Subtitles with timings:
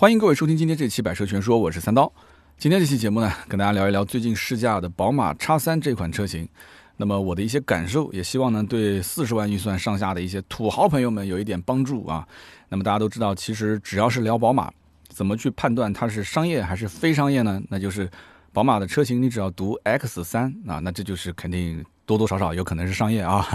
[0.00, 2.10] 欢迎各位收听今天这期《百车全说》，我是三刀。
[2.56, 6.48] 今天这期节目呢，跟大家聊一聊最近试驾的宝马 X3 这款车型。
[6.96, 12.26] 那么我的一些感受，也希望呢对四十万预算上下的一些土豪朋友们有一点帮助啊。
[12.70, 14.72] 那么大家都知道，其实只要是聊宝马，
[15.10, 17.60] 怎么去判断它是商业还是非商业呢？
[17.68, 18.10] 那就是
[18.54, 21.84] 宝马的车型，你只要读 X3 啊，那这就是肯定。
[22.10, 23.46] 多多少少有可能是商业啊，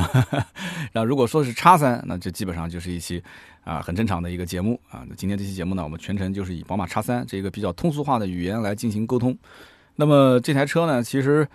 [0.93, 3.21] 然后如果说是叉三，那这基本上就是一期
[3.65, 5.03] 啊很正常的一个节目啊。
[5.09, 9.37] 那今天这期节目呢，我们全程就是以宝马叉三这个比较通俗化的语言来进行沟通。
[9.97, 11.45] 那么这台车呢，其实，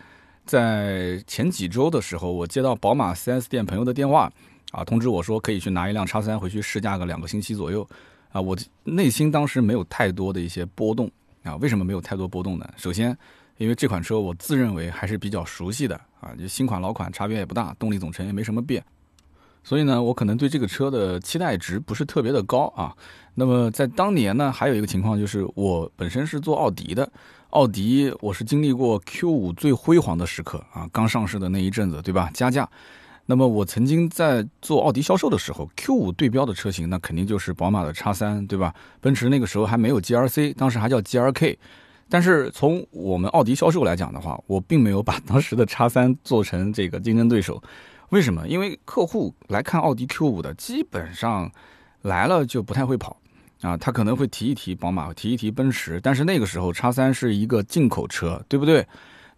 [0.45, 4.31] 在前几周的时候，我接到宝马 4S 店朋友的电话
[4.71, 7.89] 啊，通知我说可以去拿一辆叉三回去试驾个两个星期左右
[8.31, 8.39] 啊。
[8.39, 8.55] 我
[8.85, 11.11] 内心当时没有太多的一些波动
[11.45, 11.57] 啊。
[11.57, 12.69] 为什么没有太多波动呢？
[12.77, 13.17] 首先，
[13.61, 16.01] 因为这款车我自认为还是比较熟悉的。
[16.21, 18.85] 啊，就新款老款差别也不大，动力总成也没什么变，
[19.65, 22.95] 所以呢，我可能对这个车的期待值不是特别的高啊。
[23.37, 27.11] 那么在当年呢，还有一个情况就是，我本身是做奥迪的，
[27.49, 32.31] 奥迪我是经历过 Q5 最辉煌的时刻啊，刚上市的那一阵子，对吧？
[32.35, 32.69] 加价。
[33.25, 38.75] 那么我曾经在做奥迪销售的时候，Q5 对标的车型那肯定就是宝马的叉三，对吧？
[39.01, 41.57] 奔驰那个时候还没有 GRC，当时还叫 GRK。
[42.11, 47.63] 但是从我们奥迪销售来讲的话，我并没有把当时的叉三做成这个竞争对手。
[48.11, 48.47] 为什么？
[48.49, 51.51] 因为客户来看奥迪 Q 五的，基本上
[52.03, 53.17] 来了就不太会跑
[53.61, 56.01] 啊，他可能会提一提宝马，提一提奔驰。
[56.03, 58.85] 但是那个时候叉三是一个进口车，对不对？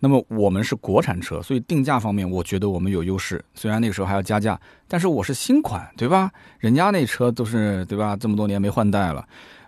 [0.00, 3.44] 那么我们是国产车，所以定价方面我觉得我们有优势。
[3.54, 6.32] 虽然那个时候还要加价，但是我是新款，对吧？
[6.58, 8.16] 人家那车都是对吧？
[8.16, 9.24] 这么多年没换代了。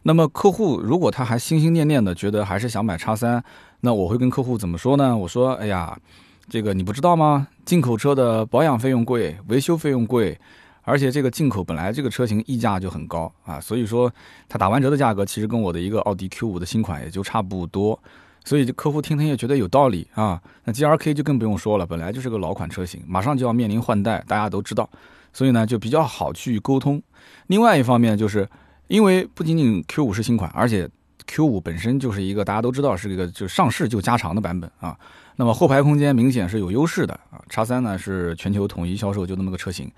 [0.07, 3.43] 那么客户如果他还心心念念的觉得还是想买叉三，
[3.81, 5.17] 那我会跟客户怎么说呢？
[5.17, 5.99] 我说，哎呀，
[6.47, 7.49] 这个你不知道吗？
[7.65, 10.39] 进口车的保养费用贵，维修费用贵，
[10.83, 14.13] 而且这个进口本来这个车型溢价就很高啊，所以说
[14.47, 17.99] 它打完折的价格其实跟我的一个奥迪 Q 五的新款也就差不多，
[18.45, 20.39] 所以客户听听也觉得有道理啊。
[20.65, 24.87] 那 G R K 就更不用说了，本来就是个老款车型，马上就要面临换代，大家都知道，
[25.33, 27.03] 所以呢就比较好去沟通。
[27.47, 28.47] 另外一方面就是。
[28.89, 30.89] 因为不仅仅 Q 五是新款，而且
[31.27, 34.97] Q 五本身就是一个大家都知道是一个就上市就加长的版本啊。
[35.37, 37.43] 那么后排空间明显是有优势的啊。
[37.49, 39.91] 叉三呢是全球统一销售就那么个车型，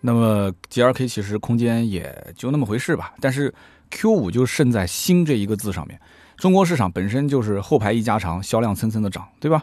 [0.00, 3.12] 那么 G R K 其实空间也就那么回事吧。
[3.20, 3.54] 但是
[3.90, 6.00] Q 五就胜在新这一个字上面，
[6.36, 9.62] 中国市场本身就是后排一加长，销量蹭蹭的涨，对吧？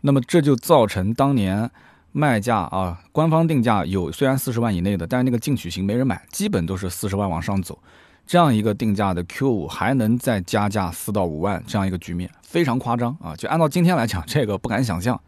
[0.00, 1.70] 那么这就造成当年
[2.12, 7.78] 卖价啊，官方定价有虽然四十万以内的，但是那个进取型没人买，基本都是四十万往上走。
[8.26, 13.36] 这样一个定价的 Q 五还能再加价四到五万，这样一个局面非常夸张啊！
[13.36, 15.18] 就按照今天来讲，这个不敢想象。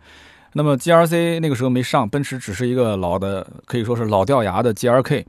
[0.54, 5.24] 那么 G R C 那个时候没上，奔驰只是一个老的，可以说是老掉牙的 G R K。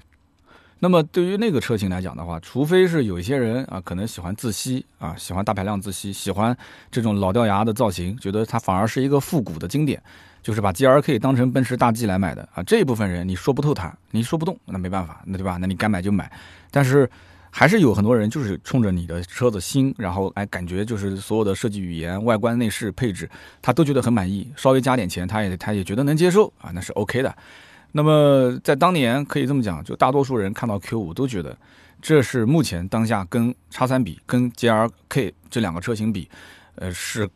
[0.80, 6.58] 那么对于那个车型来讲的话，除非是有一些人啊，可能喜欢自吸啊，喜欢大排量自吸，喜欢
[6.90, 10.02] 这种老掉牙的造型，觉得它反而是一个复古的经典，
[10.42, 12.64] 就是把 G R K 当成奔驰大 G 来买的啊。
[12.64, 15.58] 这一部分人你说不透他，你说不动，那没办法，那对吧？
[15.62, 16.32] 那你该买就买，
[16.72, 17.08] 但是。
[17.52, 23.30] 还是有很多人就是冲着你的车子新，然后哎，感觉就是所有的设计语言、外观、内饰、配置，
[23.62, 27.36] 他都觉得很满意，稍微加点钱，他也他也觉得能接受啊，那是 OK 的。
[27.92, 31.58] 那么在当年可以这么讲，就大多数人看到 Q 五都觉得
[32.02, 36.30] 这是目前当下跟叉三比、跟 GLK 这两个车型比，
[36.76, 37.28] 呃，是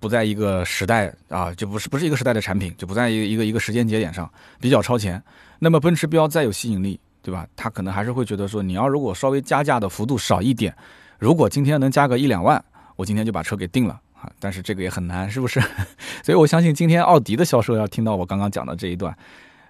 [0.00, 4.28] 不在一个时代啊，就不是不是一个时代的产品，就不在一个一个一个时间节点上
[4.60, 5.22] 比较超前。
[5.60, 6.98] 那么奔驰标再有吸引力。
[7.22, 7.46] 对吧？
[7.54, 10.74] 他可能还是会觉得说，你要如果稍微加价的幅度少一点，
[11.18, 12.62] 如果今天能加个一两万，
[12.96, 14.30] 我今天就把车给定了啊。
[14.38, 15.60] 但是这个也很难，是不是？
[16.24, 19.14] 所以我相信今天奥迪的销售要听到我刚刚讲的这一段，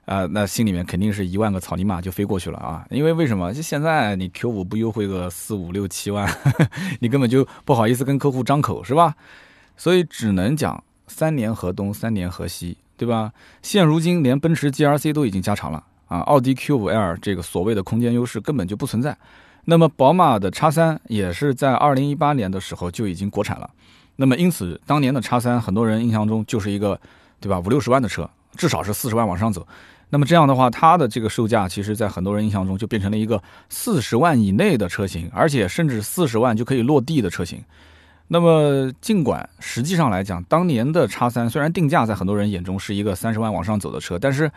[0.04, 2.84] 啊，那心里面肯定是一万个草泥马就飞过去了啊。
[2.90, 3.52] 因为为什么？
[3.52, 6.28] 就现在你 Q 五不优惠个四五六七万，
[7.00, 9.14] 你根本就不好意思跟客户张口，是吧？
[9.76, 13.32] 所以只能讲三年河东，三年河西，对吧？
[13.62, 15.84] 现如今连奔驰 GRC 都已经加长了。
[16.10, 19.16] 啊，奥迪 Q5L 这个所谓的空间优势根本就不存在。
[19.64, 23.70] 那么，宝马的 X3 也是在2018年的时候就已经国产了。
[24.16, 26.98] 那么，因此当年的 X3，很多人印象中就是一个，
[27.38, 27.60] 对吧？
[27.60, 29.64] 五六十万的车，至少是四十万往上走。
[30.08, 37.62] 那么这样的话，它的这个售价，其实在很多人印象中就变成了一个四十万以内的车型，而且甚至四十万就可以落地的车型。
[38.26, 44.50] 那么，尽管实际上来讲，当年的 X3 虽然定价在很多人眼中是一个三十万往上走的车，但是。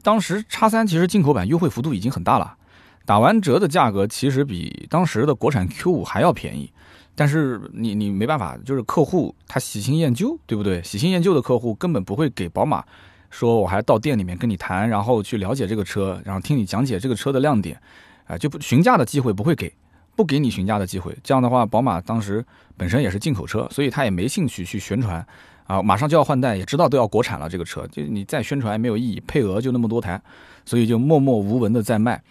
[0.00, 2.56] 当时叉三其实进口版优惠幅度已经很大了，
[3.04, 6.72] 打完折的价格其实比当时的国产 Q 五还要便宜，
[7.14, 10.82] 但是你你没办法，就是客户他喜新厌旧，对不对？
[10.82, 12.84] 喜新厌旧的客户根本不会给宝马
[13.30, 17.80] 说我还到店里面跟你谈，然后去了解这个车，然后听你讲解这个车的亮点，
[18.26, 19.68] 啊，就不询价的机会不会给，
[20.14, 21.12] 不不给你询价的机会。
[21.24, 22.44] 这样的话，宝马当时
[22.76, 25.26] 本身也是进口车，所以他也没兴趣去宣传
[25.72, 30.20] 啊，马上就要换代，也知道都要国产了，这个车就你再宣传也没有意义，配额就那么多台，
[30.66, 32.22] 所以就默默无闻的在卖。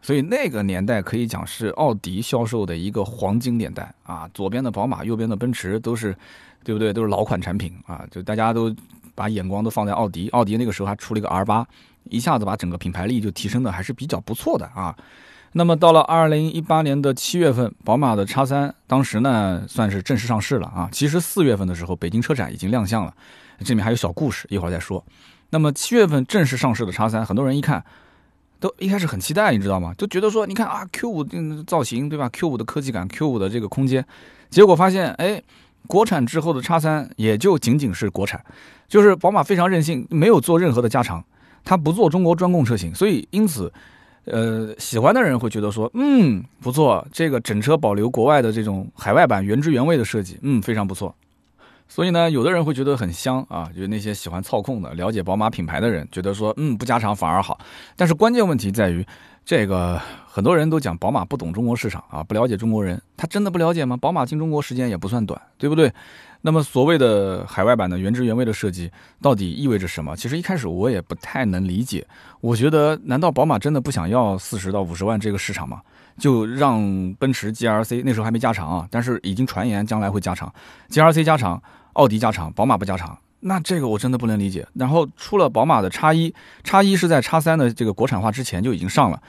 [0.00, 6.16] 所以那个年代可以讲是奥迪销售的一个黄金年代啊，左边的宝马，右边的奔驰都是，
[6.62, 6.92] 对不对？
[6.92, 8.72] 都是老款产品啊，就大家都
[9.16, 11.66] 把眼光都放在奥迪，奥迪那个时候还出了一个 R 八，
[12.04, 14.96] 一下子把整个品牌力就提升的还是比较不错的啊。
[15.58, 20.86] 那么到了二零一八年的七月份，宝马的叉三当时呢算是正式上市了啊。
[20.92, 23.14] 其实四月份的时候，北京车展已经亮相了，
[23.60, 25.02] 这里面还有小故事，一会儿再说。
[25.48, 27.82] 那么七月份正式上市的叉三，很多人一看。
[28.58, 29.94] 都一开始很期待，你知道吗？
[29.98, 31.24] 就觉得说，你看啊，Q 五
[31.64, 34.04] 造型对吧？Q 五的科技感，Q 五的这个空间，
[34.48, 35.42] 结果发现，哎，
[35.86, 38.42] 国产之后的叉三也就仅仅是国产，
[38.88, 41.22] 就是宝马非常任性，没有做任何的加长，
[41.64, 43.70] 它不做中国专供车型，所以因此，
[44.26, 51.14] 呃，喜欢的人会觉得说，嗯，不错，这个整车保留国外的这种海外版原汁原味的设计，嗯，非常不错。
[51.88, 57.58] 所以呢，有的人会觉得很香啊，就那些喜欢操控的、了解宝马品牌的人，觉得说，嗯，不加长反而好。
[57.94, 59.06] 但是关键问题在于，
[59.44, 59.96] 这个
[60.26, 63.96] 很多人都讲宝马不懂中国市场啊，不了解中国人，他真的不了解吗？
[63.96, 65.92] 宝马进中国时间也不算短，对不对？
[66.46, 68.88] 那么所谓的海外版的原汁原味的设计，
[69.20, 70.14] 到底意味着什么？
[70.16, 72.06] 其实一开始我也不太能理解。
[72.40, 75.82] 我觉得，难道宝马真的不想要四十到五十万这个市场吗？
[76.20, 76.80] 就让
[77.18, 80.54] 奔驰 GLC 那时候还没加长啊，但是已经传言将来会加长
[80.88, 81.60] ，GLC 加长，
[81.94, 84.64] 奥迪加长，宝马不加长，那这个我真的不能理解。
[84.74, 86.32] 然后出了宝马的叉一，
[86.62, 89.20] 叉一是在叉三的这个国产化之前就已经上了，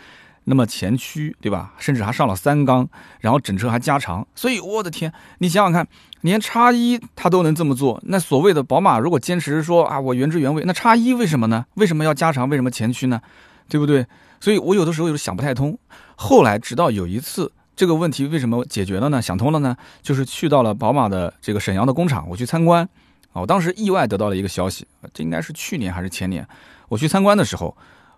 [0.49, 1.73] 那么前驱对吧？
[1.77, 2.87] 甚至还上了三缸，
[3.19, 5.85] 然后整车还加长，所以我的天，你想想看，
[6.21, 11.65] 连叉一它都能这么做，那所谓的宝马如果坚持说啊我原汁原味，那叉一为什么呢？
[11.75, 12.47] 为什么要加长？
[12.49, 13.21] 为什么前驱呢？
[13.67, 14.07] 对不对？
[14.39, 15.77] 所以我有的时候有想不太通。
[16.15, 19.21] 后来直到有一次，这个问题为什么解决了呢？
[19.21, 19.75] 想通了呢？
[20.01, 22.87] 就是去到了宝马的这个沈阳的工厂，我去参观。
[23.33, 26.47] 啊，我当时意外得到了一个消息，这应该是去年还是前年，
[26.87, 27.75] 我去参观的时候，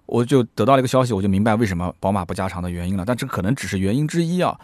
[0.09, 3.03] 我就得到了一个消息，我就明白为什么宝马不加长的原因了。
[3.05, 4.59] 但这可能只是原因之一啊。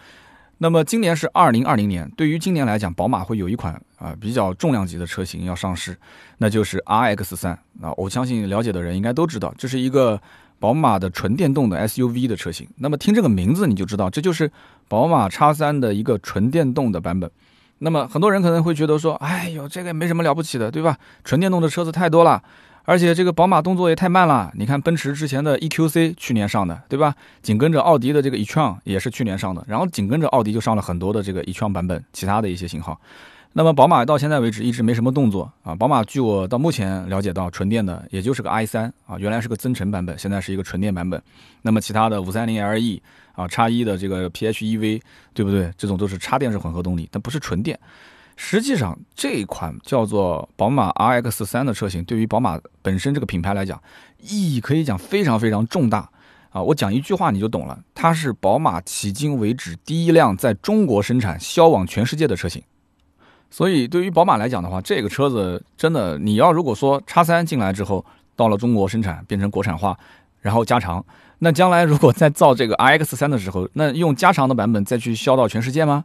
[0.58, 5.96] 那么今年是二零二零年，对于今年来讲，宝马会有一款啊比较重量级的车型要上市，
[6.38, 7.92] 那就是 RX 三啊。
[7.96, 10.20] 我相信了解的人应该都知道，这是一个。
[10.58, 14.50] 宝马的纯电动的 SUV 的车型，那么听这个名字你就知道，这就是
[14.88, 17.30] 宝马叉三的一个纯电动的版本。
[17.80, 20.96] 那么很多人可能会觉得说，哎呦，这个没什么了不起的，对吧？
[21.24, 22.42] 纯电动的车子太多了，
[22.86, 24.50] 而且这个宝马动作也太慢了。
[24.54, 27.14] 你看奔驰之前的 EQC 去年上的，对吧？
[27.42, 32.98] 紧跟着奥迪的这个 e-tron 也是去年上的，然后紧跟着奥迪就上了很多的这个 e-tron 版本，其他的一些型号。
[33.52, 35.74] 那么宝马到现在为止一直没什么动作啊。
[35.74, 41.20] 宝马据我到目前了解到，纯电的也就是个 i3 啊，原来是个增程版本，现在是一个纯电版本。
[41.62, 43.00] 那么其他的 530Le
[43.32, 45.00] 啊，叉一的这个 PHEV，
[45.34, 45.72] 对不对？
[45.76, 47.78] 这种都是插电式混合动力，但不是纯电。
[48.38, 53.82] 实际上这款叫做宝马 RX3 的车型，对于宝马本身这个品牌来讲，
[54.20, 56.10] 意义可以讲非常非常重大
[56.50, 56.62] 啊。
[56.62, 62.62] 我讲一句话你就懂了，它是宝马迄今为止第一辆在中国生产、销往全世界的车型。
[63.50, 68.04] 所以，对于宝马来讲的话，这个车子真的，你要如果说叉三进来之后，
[68.36, 69.98] 到了中国生产，变成国产化，
[70.42, 71.02] 然后加长，
[71.38, 76.04] 那将来如果再造这个 RX 三的时候，那用加长的版本再去销到全世界吗？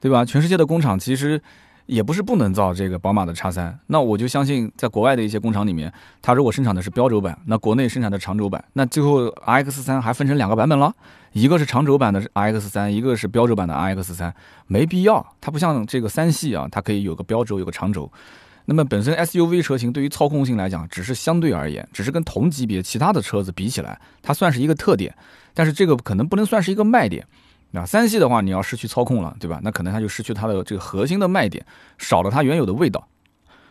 [0.00, 0.24] 对吧？
[0.24, 1.40] 全世界的工厂其实。
[1.88, 5.90] 也不是不能造这个宝马的叉三，那我就相信，在国外的一些工厂里面，
[6.20, 10.94] 它如果生产的是标轴版，那国内生产的长轴版，那最后 RX 三还分成两个版本了，
[11.32, 14.34] 一个是长轴版的 RX 三，一个是标轴版的 RX 三，
[14.66, 18.12] 没必要，它不像这个三系啊，它可以有个标轴，有个长轴。
[18.66, 25.14] 那么本身 SUV 车型对于操控性来讲，只是相对而言，只是跟同级别其他的车子比起来，它算是一个特点，
[25.54, 27.26] 但是这个可能不能算是一个卖点。
[27.70, 29.60] 那三系的话，你要失去操控了，对吧？
[29.62, 31.64] 那可能它就失去它的这个核心的卖点，
[31.98, 33.06] 少了它原有的味道。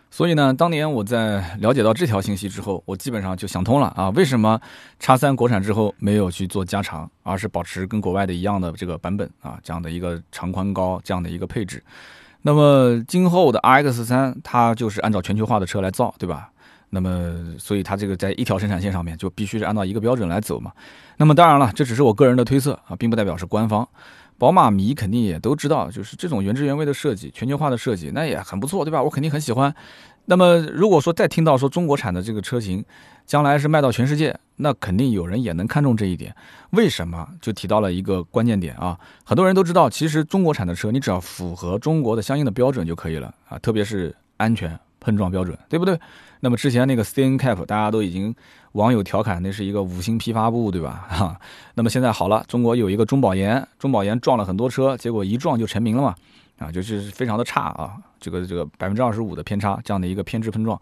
[0.09, 4.59] 所以呢，当年我在了解到这条信息之后，我基本上就想通了啊，为什么
[4.99, 11.83] 叉三国产之后没有去做加长，而是保持跟国外的一样的这个版本啊，这样的一个长宽高这样的一个配置。
[12.43, 16.51] 那么今后的 RX 三，它就是按照全球化的车来造，对吧？
[16.89, 20.71] 那么，所以它这个在一条生产线上面就必须是按照一个标准来走嘛。
[21.17, 23.87] 那么当然了，这只是我个人的推测啊，并不代表是官方。
[24.37, 29.03] 宝马迷肯定也都知道，就是这种原汁原味的设计、全球化的设计，那也很不错，对吧？
[29.03, 29.73] 我肯定很喜欢。
[30.25, 32.83] 那么如果说再听到说中国产的这个车型
[33.25, 36.33] 将来是卖到全世界，那肯定有人也能看中这一点。
[36.69, 37.27] 为什么？
[37.41, 44.79] 就提到了一个关键点啊，很多人都知道，其实中国产的车你只要符合中国的相应的标准就可以了啊，特别是安全。
[44.99, 45.97] 碰撞标准，对不对？
[46.39, 48.33] 那么之前那个 CNCAP 大家都已经
[48.73, 51.05] 网友调侃那是一个五星批发部，对吧？
[51.09, 51.39] 哈，
[51.75, 56.15] 那么现在好了，中国有一个中保研，中保研撞了很多车，结果一撞就成名了嘛，
[56.59, 60.79] 啊，就是非常的差啊，这个这个百分之二十五的偏差这样的一个偏置碰撞，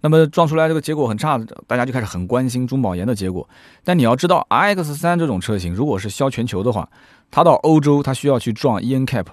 [0.00, 3.48] 那么撞出来这个结果很差，大家就开始很关心中保研的结果。
[3.84, 6.88] 但你要知道，RX 三这种车型如果是销全球的话，
[7.30, 9.26] 它到欧洲它需要去撞 ENCAP，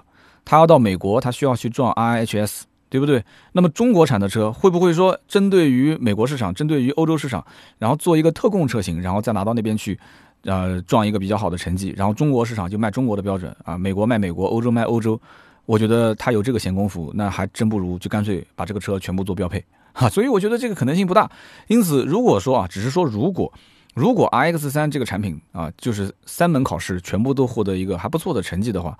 [0.44, 2.62] 它要到美国它需要去撞 IHS。
[2.94, 3.24] 对不对？
[3.50, 7.44] 那么中国产的车会不会说针对于美国市场，针对于欧洲市场，
[7.76, 9.98] 然后做一个特供车型，然后再拿到那边去，
[10.44, 15.20] 呃，撞一个比较好的成绩，然后中国市场就卖中国的标准啊，美国卖美国，欧洲卖欧洲？
[15.66, 20.08] 我觉得他有这个闲工夫，那还真不如就干脆把这个车全部做标配哈。
[20.14, 21.28] 所以我觉得这个可能性不大。
[21.66, 23.52] 因此，如果说啊，只是说如果
[23.92, 28.96] 如果 R X 三这个产品啊，就是三门考试全部都获得一个还不错的成绩的话。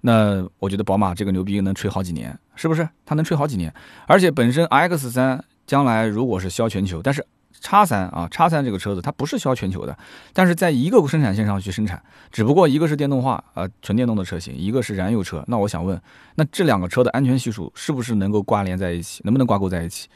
[0.00, 2.88] 那我觉得宝马这个牛逼能吹好几年，是不是？
[3.04, 3.72] 它能吹好几年，
[4.06, 7.24] 而且本身 X 三将来如果是销全球，但是
[7.60, 9.98] X 三啊，X 三这个车子它不是销全球的，
[10.32, 12.00] 但是在一个生产线上去生产，
[12.30, 15.42] 只不过一个是电动化，呃，纯电动的车型，一个是燃油车。
[15.48, 16.00] 那我想问，
[16.36, 19.20] 那这两个车的安全系数是不是能够挂连在一起？
[19.24, 20.08] 能不能挂钩在一起？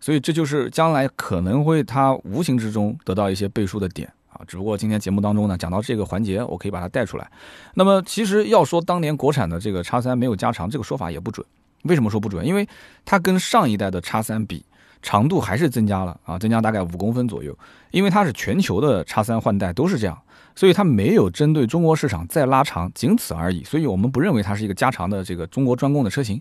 [0.00, 4.10] 所以这就是将来可能会它无形之中得到一些背书的点。
[4.36, 7.26] 啊，只不过今天节目当中呢，讲到这个环节，我可以把它带出来。
[7.74, 11.46] 那么，其实要说当年国产的这个叉三没有加长，这个说法也不准。
[11.84, 12.44] 为什么说不准？
[12.44, 12.68] 因为
[13.04, 14.64] 它跟上一代的叉三比，
[15.00, 17.56] 长度还是增加了啊，增加大概五公分左右。
[17.92, 20.18] 因为它是全球的叉三换代都是这样，
[20.54, 23.64] 所以它没有针对中国市场再拉长，仅此而已。
[23.64, 26.40] 所以我们不认为它是一个加长的这个中国专供的车型。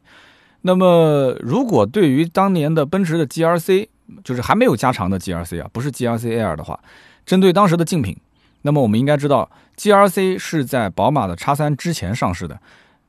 [0.62, 3.88] 那么，如果对于当年的奔驰的 GRC，
[4.24, 6.80] 就是还没有加长的 GRC 啊，不是 GRC Air 的话。
[7.26, 8.16] 针对当时的竞品，
[8.62, 12.60] 那么我们应该知道，GRC 是在宝马的叉三之前上市的，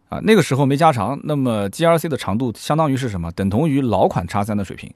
[0.08, 3.30] 啊，那个时候没加长，那么 GRC 的长度相当于是什么？
[3.32, 4.92] 等同于老款叉三的水平。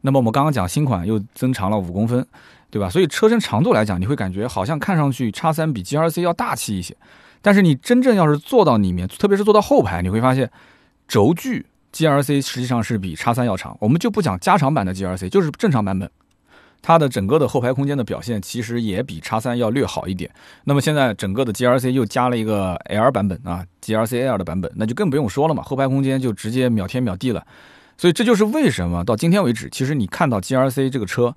[0.00, 2.26] 那么我们刚刚讲新款又增长了五公分，
[2.70, 2.90] 对吧？
[2.90, 6.94] 所以车身长度来讲，你会感觉好像看上去叉三比 GRC 要大气一些，
[7.40, 10.50] 但是你真正要是坐到里面，特别是坐到后排，你会发现
[11.08, 13.74] 轴距 GRC 实际上是比叉三要长。
[13.80, 16.10] 我们就不讲加长版的 GRC，就是正常版本。
[16.86, 20.30] 它的整个的后排空间的表现其实也比叉三要略好一点。
[20.64, 27.46] 那么现在整个的 GRC 又加了一个 L 版本啊，GRC L 的版本，那就更不用说了嘛，后排空间就直接秒天秒地了。
[27.96, 31.34] 所以这就是为什么到今天为止，其实你看到 GRC 这个车，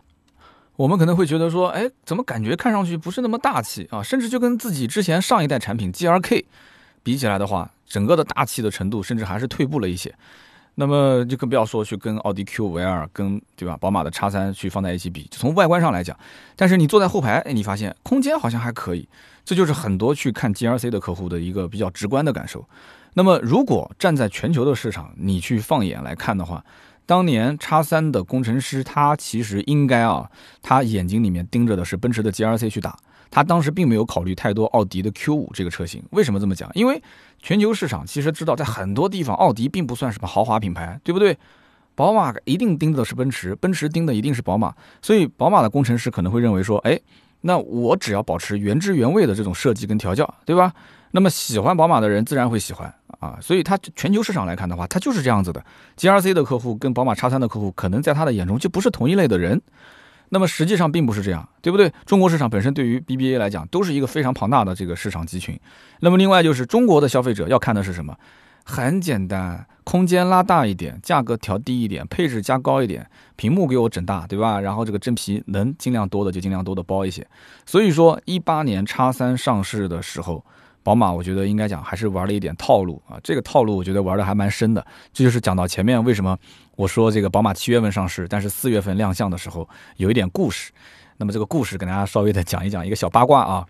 [0.76, 4.04] 我们可能会觉得说，哎，怎么感觉看上去不是那么大气啊？
[4.04, 6.44] 甚至就跟自己之前上一代产品 GRK
[7.04, 10.14] 比起来的话，整个的大气的程度甚至还是退步了一些。
[10.80, 16.16] 那么就更不要说去跟奥迪 Q5L 跟对吧，宝马的叉三去放在一起比，从外观上来讲，
[16.56, 19.10] 但是你坐在后排，哎，你发现空间好像还可以，
[19.44, 22.64] 这就是很多去看 GRC 的客户的一个比较直观的感受。
[23.16, 26.64] 那么如果站在全球的市场，你去放眼来看的话，
[27.08, 30.30] 当年叉三的工程师他其实应该啊，
[30.62, 32.96] 他眼睛里面盯着的是奔驰的 GRC 去打。
[33.30, 36.70] 他当时并没有考虑太多奥迪的 Q 五这个车型，为什么这么讲？
[36.74, 37.02] 因为
[37.40, 41.38] 全球市场其实知道，在很多地方奥迪并不算什么豪华品牌，对不对？
[41.96, 47.00] 宝马一定盯的是奔驰，奔驰盯的一定是宝马，所以宝马的工程师可能会认为说，哎，
[47.42, 50.72] 那我只要保持原汁原味的这种设计跟调教，对吧？
[51.12, 55.64] 那么喜欢宝马的人自然会喜欢啊，所以它全球市场来看的话，它就是这样子的。
[55.98, 59.60] GRC 的客户跟宝马叉三的客户，可能在他的眼中就不是同一类的人。
[60.30, 61.92] 那么实际上并不是这样，对不对？
[62.06, 65.60] 中国市场本身对于 BBA 来讲都是一个非常庞大的这个市场集群。
[66.02, 68.16] 那么另外就是中国的消费者要看的是什么？
[68.64, 74.60] 很简单，空间拉大一点，价格调低一点，配置加高一点，屏幕给我整大，对吧？
[74.60, 77.26] 然后这个真皮能尽量多的就尽量多的包一些。
[77.66, 80.44] 所以说，一八年叉三上市的时候。
[80.88, 84.88] 宝马，我觉得应该讲还是玩了一点套路啊，这个套路我觉得玩的还蛮深的。
[85.12, 86.38] 这就是讲到前面为什么
[86.78, 89.68] 我说这个宝马七月份上市，但是四月份亮相的时候
[89.98, 90.72] 有一点故事。
[91.18, 93.66] 那么这个故事跟大家稍微的讲一讲一个小八卦啊。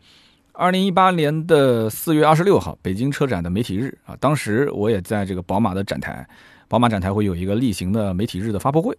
[0.52, 6.24] 二零一八年的四月二十六号，北京车展的媒体日啊，当时我也在这个宝马的展台，
[6.68, 8.96] 宝马展台会有一个例行的媒体日的发布会。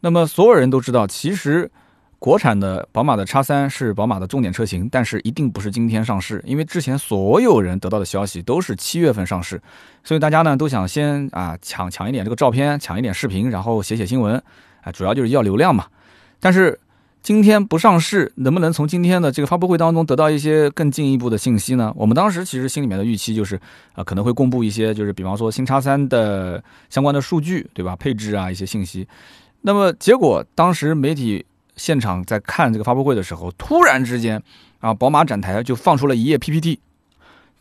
[0.00, 1.70] 那么所有人都知道，其实。
[2.22, 9.60] 国产的宝马的叉三是宝马的重点车型，但是一定不是今天上市，因为之前所有人得到的消息都是七月份上市，
[10.04, 14.40] 所以大家呢都想先啊抢抢一点这个照片，抢一点视频，然后写写新闻，
[14.82, 15.86] 啊，主要就是要流量嘛。
[16.38, 16.78] 但是
[17.24, 21.92] 今天不上市，能不能从今天的这个发布会当中得到一些更进一步的信息呢？
[21.96, 23.60] 我们当时其实心里面的预期就是
[23.94, 27.96] 啊可能会公布一些，就是比方说新叉三的相关的数据，对吧？
[27.96, 29.08] 配置啊一些信息。
[29.62, 31.44] 那么结果当时媒体。
[31.76, 34.42] 现场在看这个发布会的时候，突然之间，
[34.80, 36.80] 啊，宝马展台就放出了一页 PPT，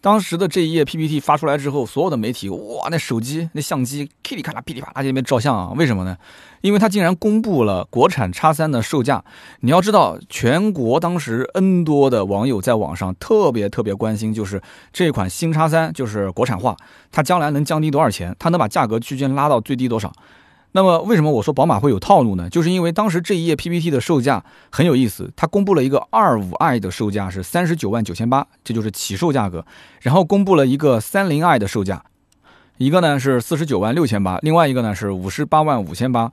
[0.01, 6.17] 当时的这一页 PPT 发出来之后，所有的媒体哇，那手机那相机噼里咔啦噼里啪啦在那边照相啊，为什么呢？
[6.61, 9.23] 因为它竟然公布了国产叉三的售价。
[9.61, 14.61] 你要知道，全国当时 N 多的网友在网上特别特别关心，就是
[14.93, 16.77] 这款新叉三就是国产化，
[17.11, 18.35] 它将来能降低多少钱？
[18.37, 20.11] 它能把价格区间拉到最低多少？
[20.73, 22.49] 那么为什么我说宝马会有套路呢？
[22.49, 29.65] 就是因为当时这一页 PPT 的售价很有意思，它公布了一个二五 i 的售价是三十九万九千八，这就是起售价格。
[29.99, 32.01] 然后公布了一个三零 i 的售价，
[32.77, 36.31] 一个呢是四十九万六千八，另外一个呢是五十八万五千八。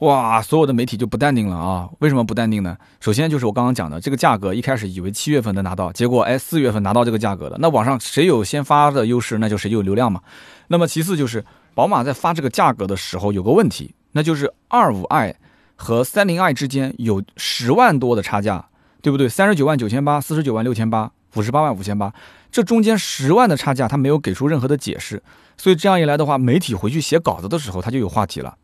[0.00, 1.88] 哇，所有的媒体就不淡定了啊！
[2.00, 2.76] 为什么不淡定呢？
[3.00, 10.20] 首先就是我刚刚讲的这个价格，一开始以为七月份能拿到，结果哎四月份拿到这个价格的，那网上谁有先发的优势，那就谁有流量嘛。
[10.68, 11.42] 那么其次就是。
[11.74, 15.34] 宝马在发这个价格的时候有个问题，那就是二五 i
[15.76, 18.64] 和三零 i 之间有十万多的差价，
[19.00, 19.28] 对不对？
[19.28, 22.12] 三十九万九千八，四十九万六千八，五十八万五千八，
[22.50, 25.22] 这中间十万的差价，他没有给出任何的解释，
[25.56, 28.56] 所以这样一来的话，媒体回去写稿子的时候，他就有话题了。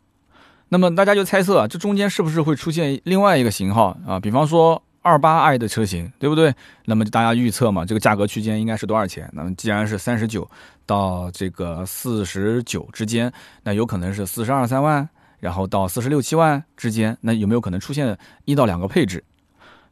[0.68, 4.20] 那么大家就猜测，这中间是不是会出现另外一个型号啊？
[4.20, 4.82] 比方说。
[5.06, 6.52] 二八 i 的车型，对不对？
[6.86, 9.30] 那么大家预测嘛，这个价格区间应该是多少钱？
[9.34, 10.50] 那么既然是三十九
[10.86, 13.30] 到这个四十九之间，
[13.64, 15.06] 那有可能是四十二三万，
[15.40, 19.22] 然后到四十六七万之间，那有没有可能出现一到两个配置？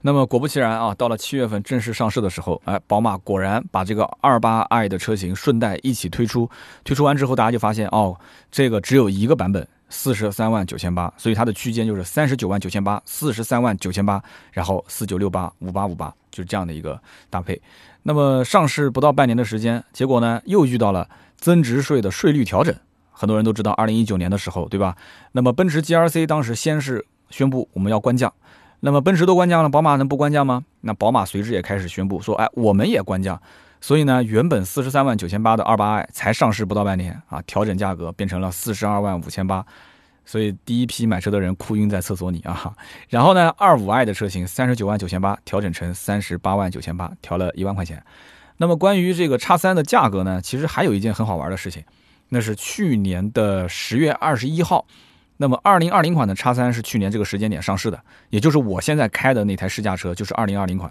[0.03, 6.49] 那么果不其然啊，到了七月份正式上市的时候，哎，宝马果然把这个二八 i 的车型顺带一起推出。
[6.85, 8.19] 推出完之后，大家就发现哦，
[8.51, 9.67] 这个只有一个版本。
[9.91, 14.21] 四十三万九千八，所以它的区间就是三十九万九千八、四十三万九千八，
[14.51, 17.61] 然后四九六八、五八五八，就是这样的一个搭配。
[18.05, 22.75] 那么上市不到半年的时间，结果呢又遇到了增值税的税率调整。
[23.11, 24.97] 很多人都知道，二零一九年的时候，对吧？
[25.33, 28.33] 那么奔驰 GRC 当时先是宣布我们要官降，
[28.81, 30.65] 那么奔驰都官降了，宝马能不官降吗？
[30.81, 33.41] 那宝马随之也开始宣布说，哎，我们也官降。
[33.81, 39.65] 所以呢，原本四十三万九千八的二八 i 才上市不到半年啊，调整价格变成了四十二万五千八，
[40.25, 42.75] 所以第一批买车的人哭晕在厕所里啊。
[43.09, 48.03] 然后呢，二五 i 的车型三十九万九千八调整成三十八万九千八，调了一万块钱。
[48.57, 51.83] 那么关于这个叉三的价格呢，其实还有一件很好玩的事情，
[52.29, 54.87] 那是去年的十月二十一号，
[55.37, 60.91] 那么二零二零款的叉三是去年这个时间点上市的，也就是我现在开的那台试驾车就是二零二零款。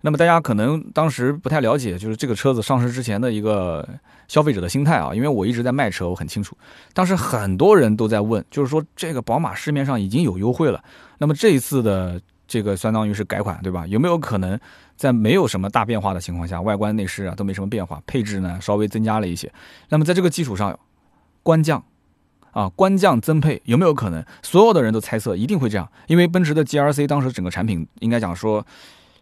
[0.00, 3.88] 那么大家可能当时不太了解，就是这个车子上市之前的一个
[4.28, 6.54] 消费者的心态啊，因为我一直在卖车，我很清楚。
[6.92, 10.84] 当时很多人都在问，就是说这个宝马市面上已经有优惠了，
[11.16, 13.86] 那么这一次的这个相当于是改款，对吧？
[13.86, 14.60] 有没有可能
[14.94, 19.50] 在没有什么大变化的情况下，外观内饰啊都没什么变化，配置呢稍微增加了一些？
[19.88, 20.78] 那么在这个基础上，
[21.42, 21.82] 官降
[22.54, 24.24] 啊，官降增配有没有可能？
[24.42, 28.64] 所有的人都猜测一定会这样，因为奔驰的 GRC 当时整个产品应该讲说。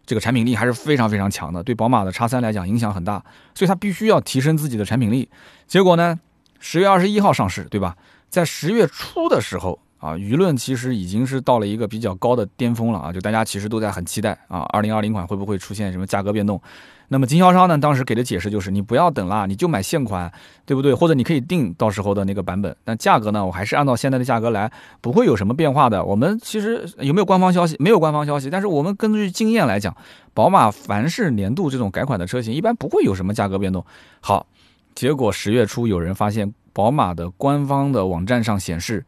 [0.05, 3.23] 这个产品力还是非常非常强的，对宝马的叉三来讲影响很大，
[3.55, 5.29] 所以它必须要提升自己的产品力。
[5.65, 6.19] 结果呢，
[6.59, 7.95] 十月二十一号上市，对吧？
[8.29, 16.61] 在十月初的时候啊，舆论其实已经是到了一个比较高的巅峰了啊，就大家其实都在很期待啊，二零二零款会不会出现什么价格变动？
[17.09, 20.31] 那么经销商呢，当时给的解释就是，你不要等啦，你就买现款，
[20.65, 20.93] 对不对？
[20.93, 26.03] 或者你可以定到时候的那个版本，但价格呢，我还是按照现在的价格来，不会有什么变化的。
[26.03, 27.75] 我们其实有没有官方消息？
[27.79, 29.95] 没有官方消息，但是我们根据经验来讲，
[30.33, 33.85] 宝马凡是年度这种改款的车型，一般不会有什么价格变动。
[34.19, 34.47] 好，
[34.95, 39.05] 结果十月初有人发现，宝马的官方的网站上显示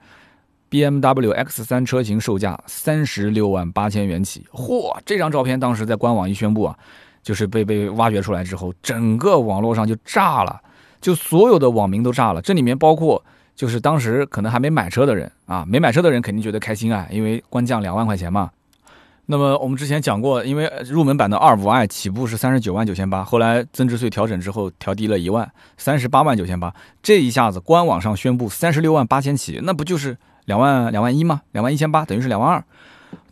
[0.69, 4.45] ，BMW X3 车型售价三十六万八千元起。
[4.51, 6.77] 嚯，这张照片当时在官网一宣布啊。
[7.25, 10.61] 就是被被挖掘出来之后，整个网络上就炸了，
[11.01, 12.41] 就所有的网民都炸了。
[12.41, 18.51] 这里面包括就是当时可能还没买车的人啊，没买车的人肯定觉得开心啊，因为官降两万块钱嘛。
[19.25, 26.71] 那么我们之前讲过，因为入门版的二五 i 起步是三十九万九千八，后来增值税调整之后调低了一万，三十八万九千八。
[27.01, 31.41] 这一下子官网上宣布三十六万八千起，那不就是两万两万一吗？
[31.53, 32.63] 两万一千八等于是两万二。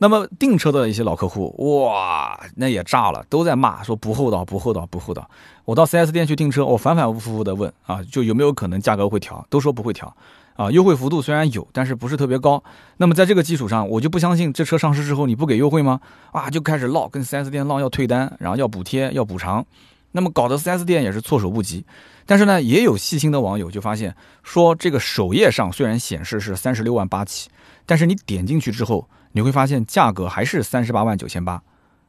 [0.04, 5.30] 那么订车的一些老客户，哇，那也炸了，都在骂说不厚道，不厚道，不厚道。
[5.64, 10.14] 我到 4S 店去订车，我反反复复的问啊，就有没有可能价格会调，都说不会调，
[10.58, 12.62] 啊，优惠幅度虽然有，但是不是特别高。
[12.98, 16.02] 那么在这个基础上，我就不相信这车上市之后你不给优惠吗？
[16.34, 19.66] 啊，就开始闹，跟 4S 店闹要退单，然后要补贴，要补偿。
[20.12, 21.86] 那么搞得 4S 店也是措手不及。
[22.26, 24.14] 但是呢，也有细心的网友就发现
[24.44, 27.50] 说，这个首页上虽然显示是三十六万八起，
[27.86, 29.08] 但是你点进去之后。
[29.34, 31.62] 你会发现价格还是三十八万九千八，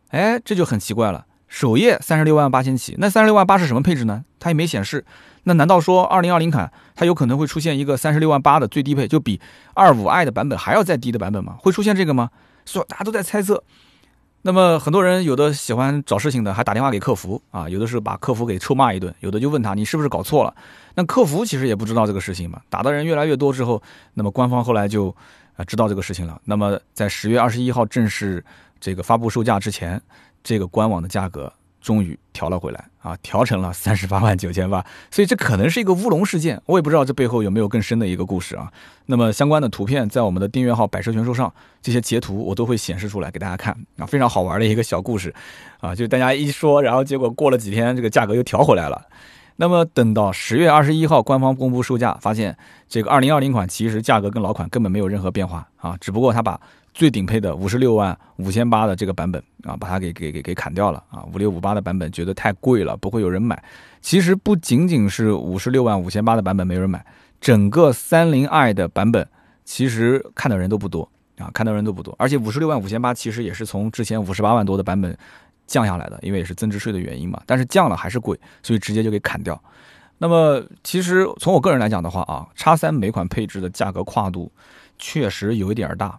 [0.09, 1.27] 哎，这就很奇怪了。
[1.47, 4.25] 首页三十六万八千起，那三十六万八是什么配置呢？
[4.41, 5.05] 它也没显示。
[5.45, 9.41] 那难道说二零二零款它有可能会出现一个三十六万八的最低配，就比
[9.75, 11.57] 二五 i 的版本还要再低的版本吗？
[11.61, 12.31] 会出现这个吗？
[12.65, 13.63] 所以大家都在猜测。
[14.43, 20.55] 那么很多人有的喜欢找事情的，还打电话给客服啊，有的是把客服给臭骂一顿，有的就问他你是不是搞错了。
[20.97, 23.83] 那客服其实也不知道这个事情嘛，打的人越来越多之后，
[24.15, 25.15] 那么官方后来就
[25.57, 26.41] 啊知道这个事情了。
[26.45, 28.45] 那么在十月二十一号正式
[28.81, 30.01] 这个发布售价之前，
[30.43, 31.53] 这个官网的价格。
[31.85, 38.73] 终于调了回来啊，调成了三十八万九千八，所以这可能是一个乌龙事件，我也不知道这背后有没有更深的一个故事啊。
[39.05, 45.35] 那么相关的图片在我们的订阅号“百车全说”上，这些截图我都会显示出来给大家看啊，非常好玩的一个小故事
[45.81, 49.07] 啊，就大家一说，然后结果过了几天，这个价格又调回来了。
[49.57, 52.57] 那么等到十月二十一号官方公布售价，发现
[52.89, 56.61] 这个二零二零款其实价格跟老款根本没有任何变化啊，只不过它把。
[56.97, 61.25] 最顶配的五十六万五千八的这个版本啊，把它给给给给砍掉了啊！
[61.35, 63.61] 五六五八的版本觉得太贵了，不会有人买。
[64.01, 67.05] 其实不仅仅是五十六万五千八的版本没人买，
[67.41, 69.27] 整个三零 i 的版本
[69.65, 72.15] 其实看的人都不多啊，看的人都不多。
[72.17, 75.19] 而且五十六万五千八其实也是从之前五十八万多的版本
[75.67, 77.43] 降下来的，因为也是增值税的原因嘛。
[77.47, 79.61] 但是降了还是贵，所以直接就给砍掉。
[80.19, 84.51] 那么其实从我个人来讲的话啊，叉三每款配置的价格跨度
[84.99, 86.19] 确实有一点大。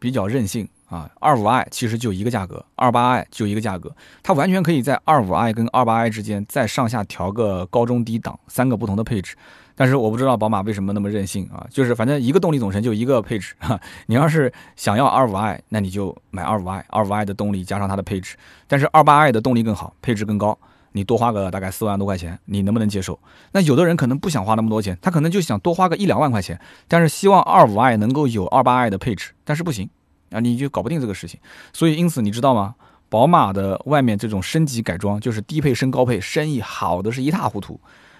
[0.00, 9.34] 比较任性啊，二五 i 其实就一个价格，二八 i 就一个价格，它完全可以在二五 i 跟二八 i 之间再上下调个高中低档三个不同的配置。
[9.78, 18.36] 但是我不知道宝马为什么那么任性啊，就是反正一个动力总成就一个配置哈， 你要是想要二五 i，那你就买二五 i，二五 i 的动力加上它的配置，
[18.66, 20.58] 但是二八 i 的动力更好，配置更高。
[20.92, 23.16] 你多花个大概四万多块钱，你能不能接受？
[23.52, 29.88] 那有的人可能不想花那么多钱，他可能就想多花个一两万块钱，但是希望二五 i 能够有二八 i 的配置，但是不行
[30.30, 31.38] 啊，你就搞不定这个事情。
[31.72, 32.74] 所以因此你知道吗？
[33.10, 37.78] 宝马的外面这种升级改装，就是低配升高配，生意好的是一塌糊涂。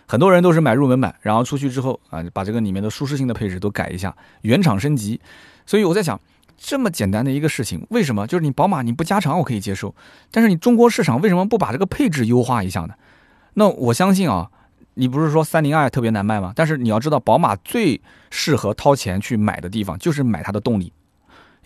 [0.09, 5.21] 很多人都是买入门版，然后出去之后啊，把这个里面的舒适性的配置都改一下，原厂升级。
[5.65, 6.19] 所以我在想。
[6.61, 9.95] 这么简单的一个事情，为什么就是你宝马你不加长我可以接受，
[10.33, 12.95] 但是你中国市场为什么不把这个配置优化一下呢？
[13.55, 14.51] 那我相信啊，
[14.95, 16.53] 你不是说三零 i 特别难卖吗？
[16.57, 20.93] 但是你要知道，宝马最适合掏钱去买的地方就是买它的动力，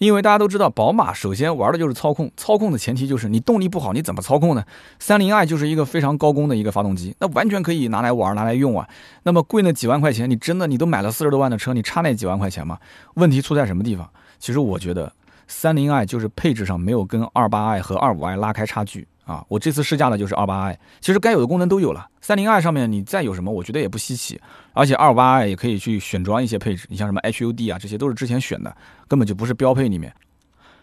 [0.04, 4.64] 因为大家都知道，宝马首先玩的就是操控，操控的前提就是你动力不好，你怎么操控呢？
[4.98, 8.88] 三零 i 就是一个非常高功的一个发动机，那完全可以拿来玩拿来用啊。
[9.22, 12.76] 那么贵那几万块钱，你真的你都买了四十多万的车，你差那几万块钱吗？
[13.14, 14.10] 问题出在什么地方？
[14.40, 15.12] 其实我觉得，
[15.46, 19.44] 三零 i 就是配置上没有跟二八 i 和二五 i 拉开差距啊。
[19.46, 22.08] 我这次试驾的就是二八 i，其实该有的功能都有了。
[22.20, 24.40] 三零 i 上面你再有什么，我觉得也不稀奇。
[24.72, 28.74] 而且二五八也可以去选装一些配置，你像什么 HUD 啊，这些都是之前选的，
[29.06, 30.12] 根本就不是标配里面。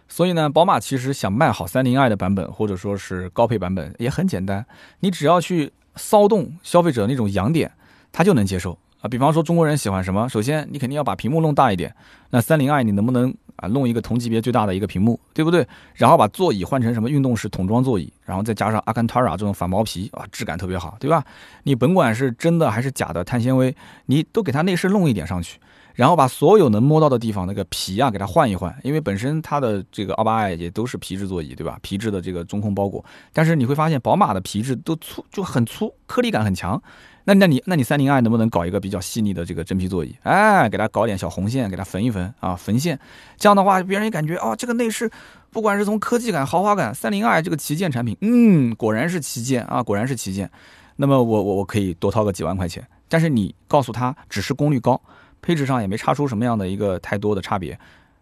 [0.08, 4.65] 所以呢，宝马其实想卖好三菱 i 的版本，或者说是高配版本，也很简单，
[5.02, 7.71] 你只要去骚动消费者那种痒点，
[8.12, 9.08] 他就能接受啊。
[9.08, 11.94] 比方说中国人喜欢什么，首先你肯定要把屏幕弄大一点，
[12.30, 13.34] 那三零 i 你能不能？
[13.62, 15.68] 啊，弄一个同级别最大的一个屏幕，对不对？
[15.94, 21.22] 然后把座椅换成什么运动式桶装座椅，然后再加上阿坎塔拉这种反毛皮，啊，质感特别好，对吧？
[21.64, 25.60] 你甭管是真的还是假的碳纤维，你都给它内饰弄一点上去，
[25.94, 31.78] 然后把所有能摸到的地方那个皮啊给它换一换，因为本身它的这个二八 i 也都是皮质座椅，对吧？
[31.82, 36.82] 皮质的这个中控包裹，但是你会发现宝马的皮质都粗，就很粗，颗粒感很强。
[37.30, 40.15] 那那你那你三零 i 能不能搞一个比较细腻的这个真皮座椅？
[40.24, 43.00] 哎，给它搞点小红线，给它缝一缝啊，缝线。
[43.38, 45.08] 这样的话，别人也感觉哦，这个内饰
[45.52, 50.50] 不管是从科技感、豪华感，三零 i 这个旗舰产品，嗯，果然是旗舰啊，果然是旗舰。
[50.96, 52.84] 那么我我我可以多掏个几万块钱。
[53.08, 55.00] 但是你告诉他只是功率高，
[55.39, 57.80] 配置上也没差出什么样的一个太多的差别，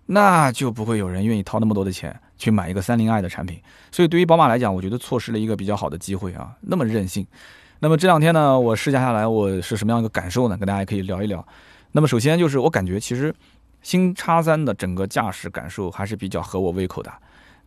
[0.08, 3.58] 那就不会有人愿意掏那么多的钱去买一个三零 i 的产品。
[3.89, 7.26] 所以对于宝马来讲，我觉得错失了一个比较好的机会啊，那么任性。
[7.80, 10.58] 那么这两天呢，我试驾下来，我是什么样一个感受呢？
[10.58, 11.46] 跟大家也可以聊一聊。
[11.92, 13.34] 那么首先就是我感觉，其实
[13.84, 17.12] 新叉三的整个驾驶感受还是比较合我胃口的。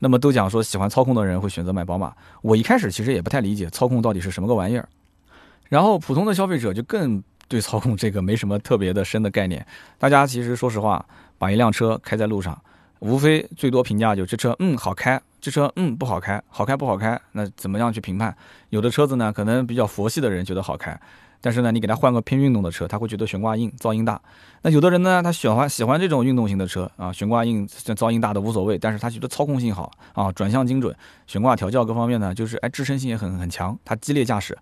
[0.01, 4.88] 那么都讲说喜欢操控的人会选择买宝马，我一开始其实也不太理解操控到底是什么个玩意儿。
[5.68, 9.64] 然后普通的消费者就更对操控这个没什么特别的深的概念。
[9.99, 11.05] 大家其实说实话，
[11.38, 12.61] 把一辆车开在路上，
[13.00, 15.20] 无非最多评价就这车嗯好开。
[15.40, 18.36] 这车嗯不好开，好开不好开，那怎么样去评判？
[18.68, 21.00] 有的车子呢，可能比较佛系的人觉得好开，
[21.40, 24.20] 但是呢，你给他换个偏运动的车，他会觉得悬挂硬，噪音大。
[24.60, 30.94] 那有的人呢，他喜欢喜欢这种运动型的车啊，悬挂硬、噪音大的无所谓，但是他觉得操控性好啊，转向精准，
[31.26, 34.58] 悬挂调教各方面呢，就是哎支撑性也很很强，他激烈驾驶。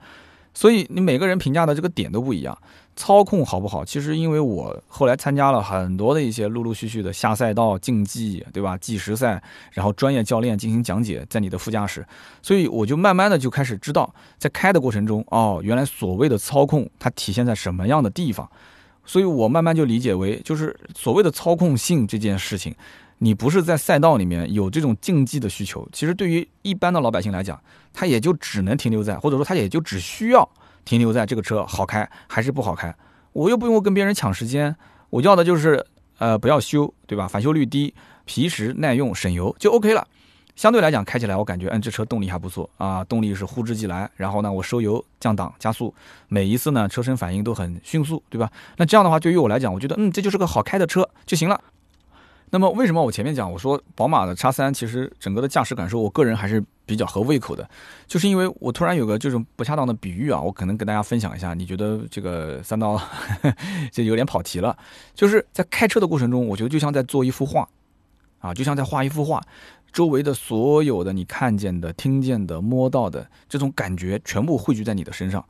[0.55, 2.57] 所以你每个人评价的这个点都不一样，
[2.97, 3.85] 操控好不好？
[3.85, 8.77] 其实因为我后来参加了很多的一些陆陆续续的下赛道竞技，对吧？
[8.79, 9.41] 计时赛，
[9.73, 12.05] 然后专业教练进行讲解，在你的副驾驶，
[12.43, 18.51] 所以我就慢慢的就开始知道，在开的过程中，哦，原来所谓的操控它体现在什么样的地方，
[19.05, 22.75] 所以我慢慢就理解为，就是所谓的操控性这件事情，
[23.19, 27.61] 你不是在赛道里面有这种竞技的需求，其实对于一般的老百姓来讲，
[27.93, 30.49] 他也就只能停留在，或者说他也就只需要
[30.85, 32.95] 停留在这个车好开还是不好开，
[33.33, 34.75] 我又不用跟别人抢时间，
[35.11, 35.85] 我要的就是
[36.19, 37.27] 呃不要修，对吧？
[37.27, 37.93] 返修率低，
[38.25, 40.07] 皮实耐用，省油就 OK 了。
[40.55, 44.11] 相对来讲，开起来我感觉，嗯，这车动力还不错啊，动力是呼之即来。
[44.17, 45.95] 然后呢，我收油、降档、加速，
[46.27, 48.51] 每一次呢，车身反应都很迅速，对吧？
[48.77, 51.61] 那这样的话，对于我来讲，我觉得，嗯，这就是个好开的车就行了。
[52.51, 57.69] 那么，为什么我前面讲我说宝马的叉三其实整个的驾驶感受，我个人还是比较合胃口的，
[58.07, 63.01] 就是因为我突然有个这种不恰当的比喻啊，我可能跟大家分享一下，你觉得这个三刀
[63.93, 64.77] 就有点跑题了，
[65.15, 67.69] 就是在开车的过程中，我觉得就像在做一幅画，
[68.39, 69.43] 啊，就像在画一幅画。
[69.91, 75.43] 周围的所有的你看见的、听见的、摸到的这种感觉，全部汇聚在你的身上。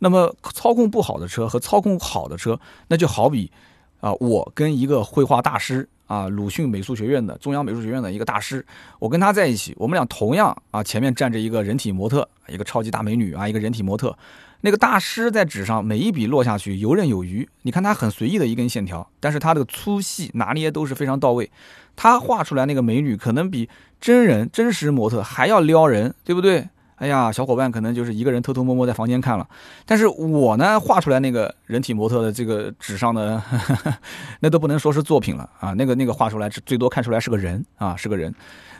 [0.00, 3.52] 那么操控不好的车和操控好的车，那就好比
[4.00, 8.64] 啊，我跟一个绘画大师啊，鲁迅美术学院的、中央美术学院的一个大师，
[9.00, 14.16] 我跟他在一起，我们俩同样啊，前面站着一个人体模特，一个超级大美女啊，一个人体模特。
[14.60, 21.50] 那个大师在纸上每一笔落下去游刃有余，你看他很随意的一根线条，但是他的粗细拿捏都是非常到位。
[21.96, 23.68] 他画出来那个美女可能比
[24.00, 26.68] 真人真实模特还要撩人，对不对？
[26.96, 29.48] 哎呀，小伙伴可能就是一个人偷偷摸摸在房间看了，
[29.84, 33.42] 但是我呢画出来那个人体模特的这个纸上的，
[34.40, 38.34] 那都不能说是作品了啊，那个那个画出来最多看出来是个人啊，是个人。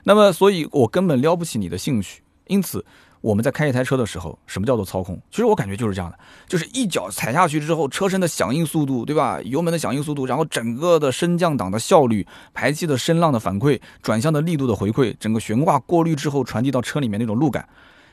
[0.04, 2.84] 那么，所以我根本撩不起你的兴趣，因此。
[3.20, 5.18] 我们在开一台车的时候，什么叫做操控？
[5.30, 9.40] 其实我感觉就是这样的，就是一脚踩下去之后，车身的响应速度，对吧？
[9.46, 17.66] 油门的响应速度，然后整个的升降档的效率、排气的声浪的反馈、转向的力度的回馈，整个悬挂过滤之后传递到车里面那种路感，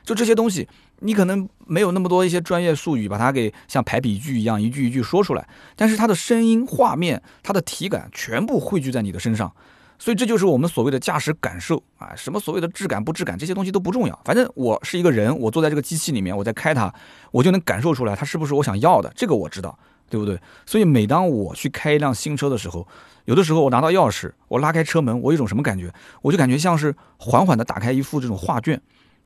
[0.03, 0.67] 就这些东西，
[0.99, 9.51] 你可能没有那么多一些专业术语把它给像排比句一样一句一句说出来，但是它的声音、画面、它的体感全部汇聚在你的身上。
[9.99, 16.91] 所以这就是我们所谓的驾驶感受啊，什么所谓的质感不质感这些东西都不重要，反正我是一个人，我坐在这个机器里面，我在开它，
[17.29, 19.77] 我就能感受出来它是不是我想要的，这个我知道，
[20.09, 20.39] 对不对？
[20.65, 22.87] 所以每当我去开一辆新车的时候，
[23.25, 25.93] 有的时候我拿到钥匙，我拉开车门，我有一种什么感觉？
[26.23, 28.81] 我就感觉像是缓缓地打开一幅这种画卷，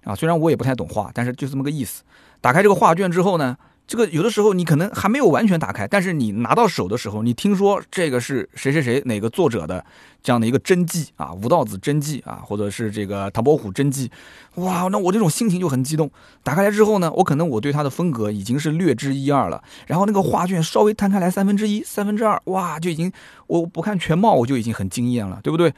[0.06, 2.04] 啊，虽然我也不太懂画，但是就这么个意思。
[2.40, 3.58] 打开这个画卷之后呢？
[3.88, 9.86] 这个有的时候你可能还没有完全打开，但是你拿到手的时候，你听说这个是谁谁谁哪个作者的
[10.24, 14.10] 这样的一个真迹啊，吴道子真迹啊，或者是这个唐伯虎真迹，
[14.56, 16.10] 哇，那我这种心情就很激动。
[16.42, 23.12] 打开来之后呢，我可能我对他的风格已经是略知一二了，然后那个画卷稍微摊开来三分之一、三分之二，哇，就已经
[23.46, 25.72] 我不看全貌我就已经很惊艳了，对不对？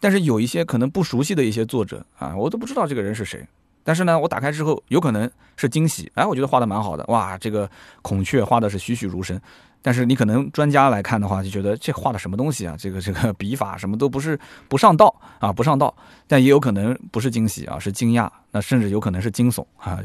[0.00, 3.46] 但是有一些可能不熟悉的一些作者啊，我都不知道这个人是谁。
[3.84, 7.68] 但是呢，我打开之后有可能是惊喜，哎，我觉得画的蛮好的，哇，这个
[8.02, 9.40] 孔雀画的是栩栩如生。
[9.84, 12.76] 但是你可能专家来看的话，就觉得这画的什么东西啊？
[12.78, 15.92] 这个 这个笔法什么都不是不上道啊，不上道。
[16.28, 19.98] 但也有可能不是惊喜啊，是惊讶，那甚至有可能是惊悚啊。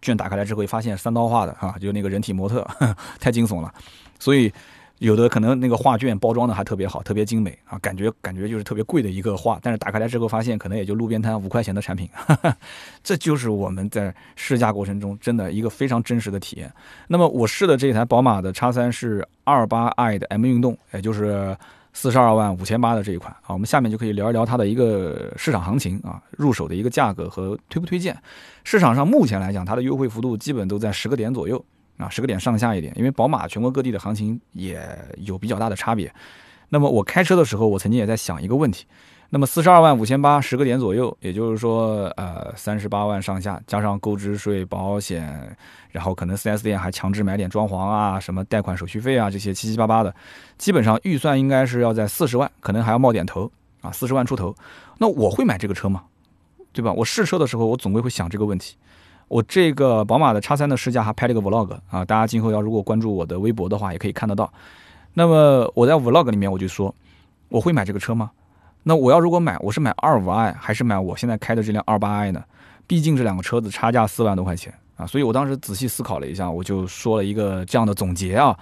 [0.00, 2.64] 卷打开来之后，发现三刀画的啊，就那个人体模特，
[3.18, 3.74] 太惊悚了。
[4.18, 4.52] 所以。
[5.00, 12.54] 有的可能那个画卷包装的还特别好，特别精美啊，感觉感觉就是特别贵的一个画，但是打开来之后发现可能也就路边摊五块钱的产品，哈 哈
[13.02, 16.70] 这就是我们在试驾过程中真的一个非常真实的体验。
[17.08, 21.56] 那么我试的这台宝马的叉三是二八 i 的 M 运动，也就是
[21.94, 28.14] 四十二万五千八的这一款啊，我们下面就可以聊一聊它的一个市场行情啊，入手的一个价格和推不推荐。
[28.64, 31.64] 市场上目前来讲，它的优惠幅度基本都在十个点左右。
[32.00, 34.80] 啊，十个点上下一点，因为宝马全国各地的行情也
[35.18, 36.12] 有比较大的差别。
[36.70, 38.86] 那么我开车的时候，我曾经也在想一个问题：
[39.30, 45.56] 那么四十二万五千八，十个点左右，也就是说，呃，三十八万上下，加上购置税、保险，
[45.90, 50.14] 然后可能 4S 店还强制买点装潢啊，什么贷款手续费啊，这些七七八八的，
[50.58, 54.54] 基本上预算应该是要在四十万，可能还要冒点头啊，四十万出头。
[54.98, 56.04] 那我会买这个车吗？
[56.72, 56.92] 对吧？
[56.92, 58.76] 我试车的时候，我总归会想这个问题。
[59.30, 64.52] 我这个宝马的叉三的试驾还拍了个 vlog 啊，大家今后要如果关注我的微博的话，也可以看得到。
[65.14, 66.92] 那么我在 vlog 里面我就说，
[67.48, 68.32] 我会买这个车吗？
[68.82, 72.42] 那我要如果买，我是买二五 i 还是买我现在开的这辆二八 i 呢？
[72.88, 78.58] 毕竟这两个车子差价四万多块钱啊，所以我当时仔细思考了一下，我就说了一个这样的总结啊，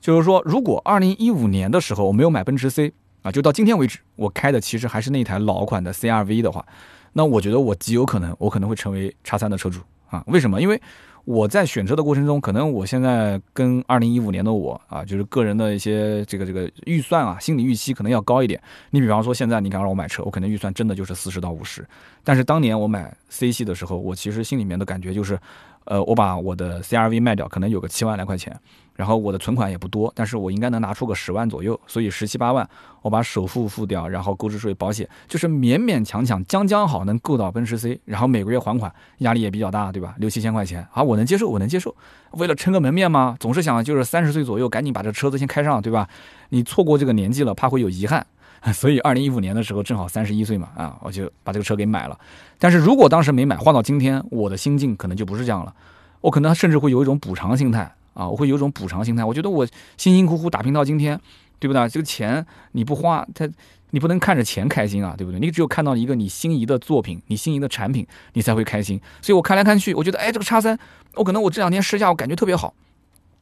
[0.00, 6.66] 就是说如果二零一五年的时候我没有买奔驰 C 啊，就到今天为止，我开的其实还是那台老款的 CRV 的话，
[7.12, 9.78] 那我觉得我极有可能我可能会成为叉三的车主。
[10.10, 10.60] 啊，为什么？
[10.60, 10.80] 因为
[11.24, 18.58] 我在选车的过程中，可能我现在跟二零一五年的我啊，就是个人的一些这个这个预算啊，心理预期可能要高一点。
[18.90, 21.86] 你比方说，现在你敢让我买车，我可能预算真的就是四十到五十。
[22.24, 25.38] 但是当年我买 C 系的时候，我其实心里面的感觉就是，
[25.84, 28.58] 呃，我把我的 CRV 卖掉，可能有个七万来块钱，
[28.98, 32.68] 然后我的存款也不多，但是我应该能拿出个十万左右，所以十七八万，
[33.00, 40.16] 我把首付付掉，然后购置税、保险，就是勉勉强强、将将好能够到奔驰 C，然后每个月还款压力也比较大，对吧？
[40.18, 41.94] 六七千块钱，啊，我能接受，我能接受。
[42.32, 46.08] 为了撑个门面嘛，总是想就是三十岁左右赶紧把这车子先开上，对吧？
[46.48, 48.26] 你错过这个年纪了，怕会有遗憾，
[48.74, 52.18] 所以二零一五年的时候正好三十一岁嘛，啊，我就把这个车给买了。
[52.58, 55.72] 但是如果当时没买，换到今天，我的心境可能就不是这样了，
[56.20, 57.94] 我可能甚至会有一种补偿心态。
[58.18, 59.24] 啊，我会有种补偿心态。
[59.24, 59.64] 我觉得我
[59.96, 61.18] 辛辛苦苦打拼到今天，
[61.60, 61.88] 对不对？
[61.88, 63.48] 这个钱你不花，他
[63.90, 65.38] 你不能看着钱开心啊，对不对？
[65.38, 69.00] 你只有看到一个你心仪的作品，你心仪的产品，你才会开心。
[69.22, 70.76] 所以我看来看去，我觉得，哎，这个叉三，
[71.14, 72.74] 我可能我这两天试驾，我感觉特别好。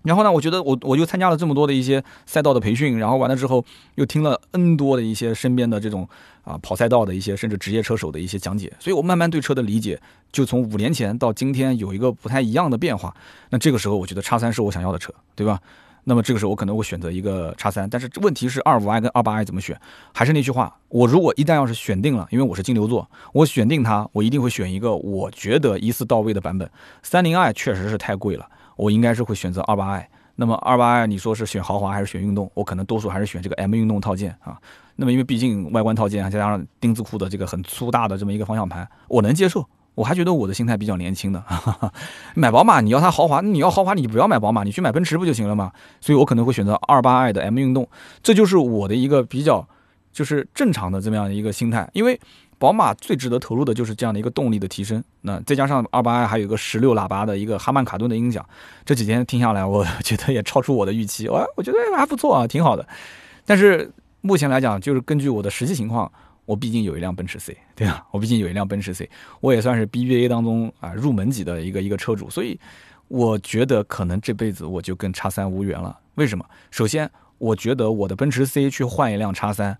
[0.06, 3.64] 然后呢，我觉得我我就参加了这么多的一些赛道的培训，然后完了之后
[3.96, 6.08] 又听了 N 多的一些身边的这种
[6.44, 13.14] 啊跑赛道的一些甚至职业车手的一些讲解，所以我慢慢对车的理解就从五年前到今天有一个不太一样的变化。
[13.50, 15.60] 那这个时候我觉得叉三是我想要的车，对吧？
[16.08, 19.76] 那么这个时候我可能会选择一个叉三，但是问题是二五 i 跟二八 i 怎么选？
[20.14, 26.70] 还是那句话，我如果一旦要是选定了，因为我是金牛座，我选定它，我一定会选一个我觉得一次到位的版本。
[27.02, 30.08] 三零 i 确实是太贵了，我应该是会选择二八 i。
[30.38, 32.50] 那么二八 i 你说是选豪华还是选运动？
[32.52, 34.58] 我可能多数还是选这个 M 运动套件啊。
[34.96, 39.66] 那么因为毕竟外观套件再加上丁字裤的这个很粗大的这么一个方向盘，我能接受。
[39.94, 41.42] 我还觉得我的心态比较年轻的。
[42.36, 45.72] 买宝马你要它豪华，你要豪华你不要买宝马，你去买奔驰不就行了吗？
[46.02, 47.88] 所以我可能会选择二八 i 的 M 运动，
[48.22, 49.66] 这就是我的一个比较
[50.12, 52.20] 就是正常的这么样的一个心态，因为。
[52.58, 58.44] 宝马最值得投入的就是这样的一个动力的提升，那再加上二八 i 还有一个十六喇叭的一个哈曼卡顿的音响，
[58.84, 62.86] 这几天听下来，我 觉得也超出我的预期，我我觉得还不错啊，挺好的。
[63.44, 63.90] 但是
[64.22, 66.10] 目前来讲，就是根据我的实际情况，
[66.46, 68.06] 我毕竟有一辆奔驰 C，对吧？
[68.10, 69.08] 我毕竟有一辆奔驰 C，
[69.40, 72.58] 我也算是 BBA 当中啊入门级的一个一个车主，所以
[73.08, 75.96] 我觉得可能这辈子我就跟叉三无缘了。
[76.14, 76.44] 为什么？
[76.70, 79.76] 首先，我觉得我的奔驰 C 去换一辆叉三。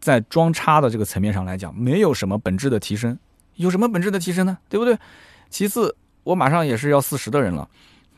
[0.00, 3.18] 在装叉的这个层面上来讲，没有什么本质的提升，
[3.56, 4.58] 有什么本质的提升呢？
[4.68, 4.96] 对不对？
[5.50, 7.68] 其次，我马上也是要四十的人了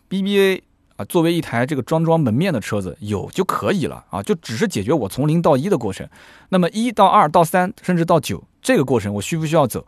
[0.08, 0.62] ，BBA
[0.96, 6.08] 啊，作为一台这个装装门面的车子，有就可以了啊，就只是解决我从零到一的过程。
[6.48, 9.86] 那么一到二到三，甚至到九这个过程，我需不需要走？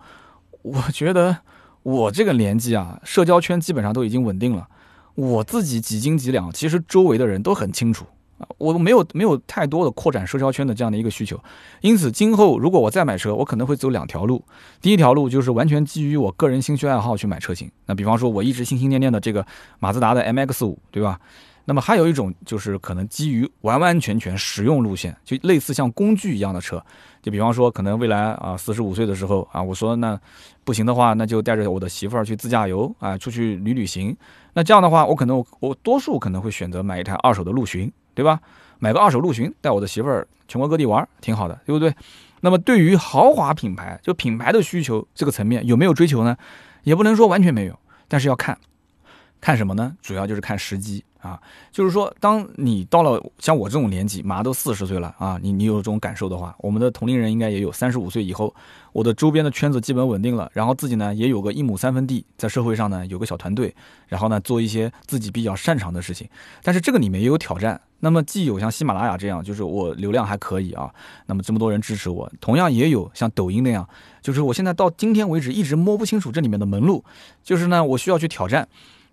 [0.62, 1.38] 我觉得
[1.82, 4.68] 我这个年纪啊，社交圈基本上都已经稳定了，
[5.16, 8.06] 我自己几斤几两，其实周围的人都很清楚。
[8.58, 11.38] 我没有没有太多的扩展社交圈的这样的一个需求，
[11.80, 14.42] 因此今后如果我再买车，我可能会走两条路。
[14.80, 19.46] 第一条路就是完全基于我个人兴趣爱好去买车型，那比方说我一直心心念念的这个
[19.78, 21.18] 马自达的 MX 五，对吧？
[21.64, 26.84] 那么还有一种就是可能基于完完全全实用路线，就类似像工具一样的车，
[27.22, 30.20] 就比方说可能未来啊四十五岁的时候啊，我说那
[30.64, 34.16] 不行的话，那就带着我的媳妇儿去自驾游啊，出去旅旅行。
[34.54, 37.90] 那这样的话，我可能我多数可能会选择买一台二手的陆巡。
[38.14, 38.40] 对吧？
[38.78, 41.94] 买个二手陆巡，带我的媳妇儿全国各地玩，挺好的，对不对？
[42.40, 46.36] 那么对于豪华品牌，就品牌的需求这个层面有没有追求呢？
[46.82, 48.58] 也不能说完全没有，但是要看，
[49.40, 49.96] 看什么呢？
[50.02, 51.04] 主要就是看时机。
[51.22, 57.70] 啊，就是说，当你到了像我这种年纪，马上都四十岁了啊，你你有这种感受的话，我们的同龄人应该也有。
[57.72, 58.54] 三十五岁以后，
[58.92, 63.74] 我的周边的圈子基本稳定了，然后自己呢也有个一亩三分地，在社会上呢有个小团队，
[64.08, 66.28] 然后呢做一些自己比较擅长的事情。
[66.62, 67.80] 但是这个里面也有挑战。
[68.00, 70.92] 那么既有像喜马拉雅这样，就是我流量还可以啊，
[71.26, 73.88] 那么这么多人支持我，同样也有像抖音那样，
[74.20, 77.04] 就是我现在到今天为止一直摸不清楚这里面的门路，
[77.44, 78.68] 就是呢我需要去挑战。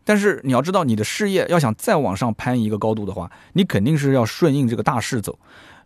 [0.09, 5.37] 但是你要知道，你的事业要想再往上攀一个高度的话，你肯定是要顺应这个大势走。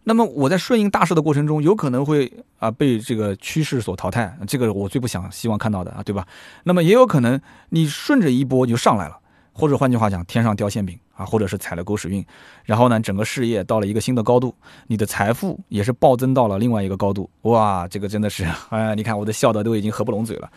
[0.05, 6.25] 那么我在顺应大势的过程中，有可能会啊被这个趋势所淘汰，这个我最不想希望看到的啊，对吧？
[6.63, 9.19] 那么也有可能你顺着一波就上来了，
[9.51, 12.25] 或者换句话讲，天上掉馅饼啊，或者是踩了狗屎运，
[12.63, 14.55] 然后呢，整个事业到了一个新的高度，
[14.87, 17.29] 你的财富也是暴增到了另外一个高度。
[17.41, 20.49] 哇，这个真的是，哎，你看我的笑的都已经合不拢嘴了。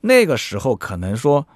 [0.00, 1.46] 那个时候可能说。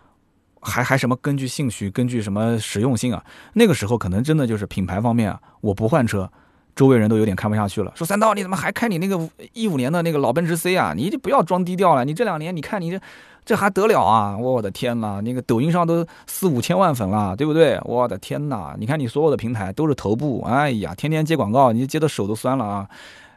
[0.65, 3.23] 还还什么根据兴趣，根据什么实用性啊？
[3.53, 6.29] 那个时候可能真的就是品牌方面啊，我不换车，
[6.75, 7.93] 周围人都有点看不下去了。
[7.95, 10.95] 说三刀，你怎么还开你那个一五年的那个老奔驰 C 啊？
[10.97, 12.05] 你就不要装低调了。
[12.05, 13.01] 你这两年你看你这
[13.45, 14.37] 这还得了啊？
[14.37, 17.79] 我的天哪，那个抖音上都四五千万粉了，对不对？
[17.85, 22.89] 我的天哪，你看你所有的平台都是头部，哎呀，天天接广告，你接的手都酸了啊！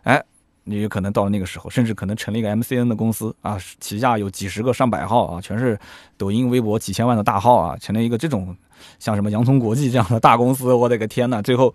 [0.04, 0.24] 哎。
[0.70, 5.80] 你有可能到了那个时候，甚至可能成立一个 MCN 的公司啊，旗下有几十个、上百号啊，全是
[6.18, 8.56] 抖音、微博几千万的大号啊，成了一个这种
[9.00, 10.74] 像什么洋葱国际这样的大公司。
[10.74, 11.74] 我的个天呐，最后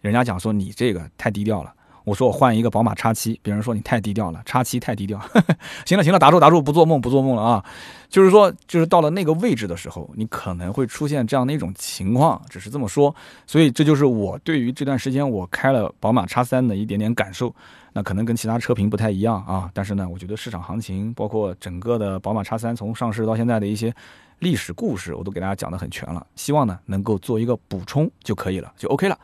[0.00, 1.72] 人家讲说你这个太低调了，
[2.04, 5.20] 我说我换一个宝马叉七，别人说你太低调了，叉七太低调。
[5.84, 7.64] 行了行了，打住打住，不做梦不做梦了啊！
[8.08, 13.14] 就是说，就是到了那个位置的时候，你可能会出现这样的一种情况，只是这么说。
[13.46, 17.54] 所以这就是我对于这段时间我开了宝马叉三的一点点感受。
[17.98, 23.92] 那可能跟其他车评不太一样啊，但是呢，我觉得市场行情，包括整个的宝马叉三从上市到现在的一些
[24.38, 26.24] 历史故事，我都给大家讲得很全了。
[26.36, 29.18] 希望呢能够做一个补充就可以了，就 OK 了。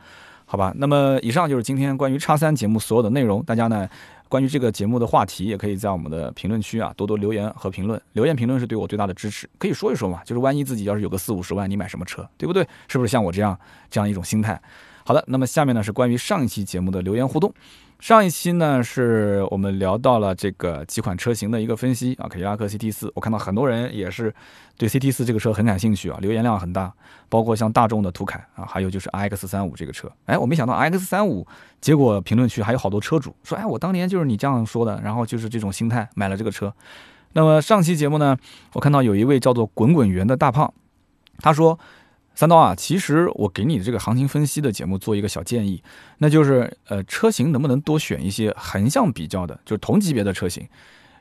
[0.45, 3.41] 好吧，那么以上就是今天关于叉三节目所有的内容。
[3.45, 3.87] 大家呢，
[4.27, 8.01] 关于这个节目的话题，也可以在我们的评论区啊多多留言和评论。
[8.11, 12.67] 留言评论是对我最大的支持，可以说一说嘛，就是万一自己要是有个四五十万，你买什么车，对不对？
[12.89, 13.57] 是不是像我这样
[13.89, 14.61] 这样一种心态？
[15.05, 17.53] 好的，那么下面呢是关于上一期节目的留言互动。
[18.05, 24.31] 上一期呢，是我们聊到了这个几款车型的一个分析啊，凯迪拉克 CT 四，我看到很多人也是
[24.77, 26.93] 对 CT 四这个车很感兴趣啊，留言量很大，
[27.29, 31.47] 包括像大众的途凯啊，还有就是 X 三五这个车，哎，我没想到 X 三五，
[31.81, 36.71] 结果评论区还有好多车主说，哎，我当年就是你这样说的，然后就是这种心态买了这个车。
[37.33, 38.37] 那么上期节目呢，
[38.73, 40.71] 我看到有一位叫做滚滚圆的大胖，
[41.39, 41.79] 他说。
[42.35, 45.81] 三刀啊，其实我给你的这个行情分析的节目做一个小建议，
[46.17, 50.67] 那就是呃车型能不能多选一些横向比较的，就是同级别的车型。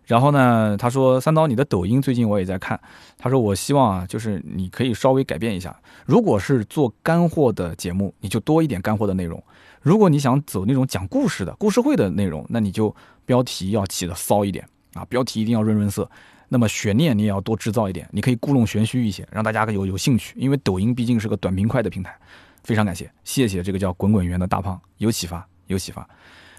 [0.06, 2.78] 然后呢，他说三刀你的抖音最近我也在看，
[3.16, 9.38] 他说我希望啊，就是你可以稍微改变一下，如果是做干货的节目，你就多一点干货的内容；
[9.80, 12.94] 如果你想走那种讲故事的故事会的内容，那你就
[13.24, 16.10] 标题要起的骚一点啊，标题一定要润润色。
[16.54, 20.32] 那么悬念你也要多制造一点，你可以故弄玄虚一些，让大家有有兴趣。
[20.38, 22.16] 因为抖音毕竟是个短平快的平台，
[22.62, 26.08] 非常感谢，谢谢这个叫滚滚圆的大胖，有启发，有启发。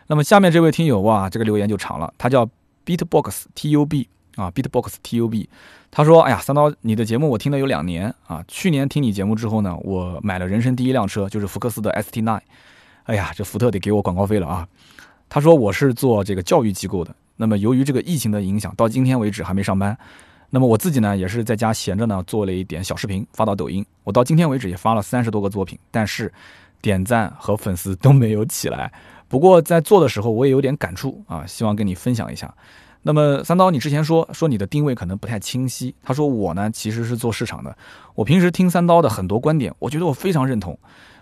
[0.07, 2.45] 那么下面这位听友哇，这个留言就长了，他叫
[2.85, 5.47] Beatbox Tub 啊，Beatbox Tub，
[5.89, 12.41] 他说：哎呀，三刀，你的节目我听了有两年啊，去年听你节目之后呢，我买了人生第一辆车，就是福克斯的 ST9。
[13.05, 14.67] 哎呀，这福特得给我广告费了啊。
[15.29, 17.15] 他说我是做这个教育机构的。
[17.37, 19.97] 那么由于这个疫情的影响，到今天为止还没上班。
[20.49, 23.85] 那么我自己呢，也是在家闲着呢，做了一点小视频发到抖音。
[24.03, 26.31] 我到今天为止也发了三十多个作品，但是
[26.81, 28.91] 点赞和粉丝都没有起来。
[29.27, 32.53] 不过在做的时候，我也有点感触啊，希望跟你分享一下。
[33.01, 35.93] 那么三刀，你之前说说你的定位可能不太清晰。
[36.03, 37.75] 他说我呢其实是做市场的，
[38.13, 40.77] 我平时听三刀的很多观点，我觉得我非常认同。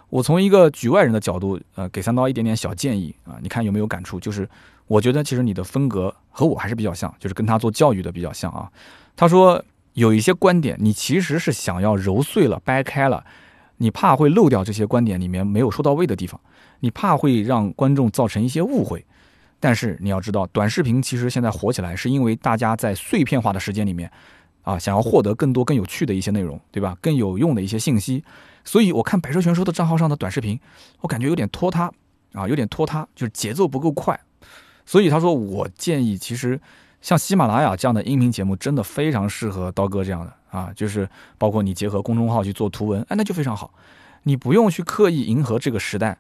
[0.10, 4.20] 我从一个局外人的角度，呃，给三刀一点点小建议啊，你看有没有感触？
[4.20, 4.48] 就是
[4.88, 8.70] 我觉得其实你的风格和我还是比较像，就是跟他做教育的比较像啊。
[9.16, 9.64] 他说
[9.94, 13.24] 有一些观点，你其实是想要揉碎了、掰开了，
[13.78, 16.40] 你怕会漏掉这些观点里面没有说到位的地方，
[16.80, 19.06] 你怕会让观众造成一些误会。
[19.60, 24.12] 但是你要知道，短视频其实现在火起来，是因为大家在碎片化的时间里面，
[24.64, 26.98] 啊，想要获得更多更有趣的一些内容，对吧？
[27.00, 28.24] 更有用的一些信息。
[28.66, 30.60] 所以，我看百车全说的账号上的短视频，
[31.00, 31.90] 我感觉有点拖沓
[32.34, 34.20] 啊，有点拖沓，就是节奏不够快。
[34.86, 36.60] 所以他说，我建议，其实
[37.02, 41.08] 像喜马拉雅这样的音频节目，真的非常适合刀哥这样的啊，就是
[41.38, 43.74] 包括你结合公众号去做图文，哎，那就非常好。
[44.24, 46.18] 你不用去刻意迎合这个时代，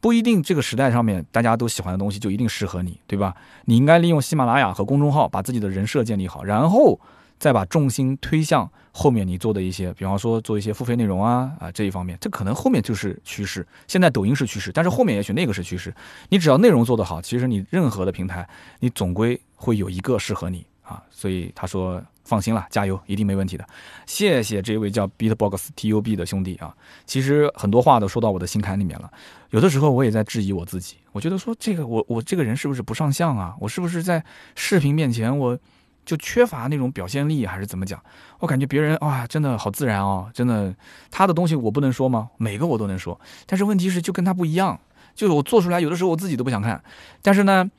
[0.00, 3.34] 不一定这个时代上面大家都喜欢的东西就一定适合你，对吧？
[3.64, 6.98] 你应该利用喜马拉雅和公众号，把自己的人设建立好，然后。
[7.44, 13.66] 再把重心推向后面你做的一些，比方说做一些付费内容啊啊这一方面，这可能后面就是趋势。
[13.86, 15.94] 现在抖音是趋势，但是后面也许那个是趋势。
[16.30, 18.48] 你只要内容做得好，其实你任何的平台，
[18.80, 21.02] 你总归会有一个适合你啊。
[21.10, 23.68] 所以他说放心了，加油，一定没问题的。
[24.06, 26.74] 谢谢这位叫 Beatbox Tub 的兄弟啊。
[27.04, 29.12] 其实很多话都说到我的心坎里面了。
[29.50, 33.54] 有的时候我也在质疑我自己，我觉得说这个我我这个人是不是不上相啊？
[33.60, 34.24] 我是不是在
[34.54, 35.58] 视频面前我？
[36.04, 38.02] 就缺乏那种表现力，还是怎么讲？
[38.40, 40.74] 我感觉别人哇，真的好自然哦，真的，
[41.10, 42.28] 他的东西我不能说吗？
[42.36, 44.78] 每个我都能说，但是问题是就跟他不一样，
[45.14, 46.82] 就是我做出来有的时候我自己都不想看。
[47.22, 47.70] 但是呢，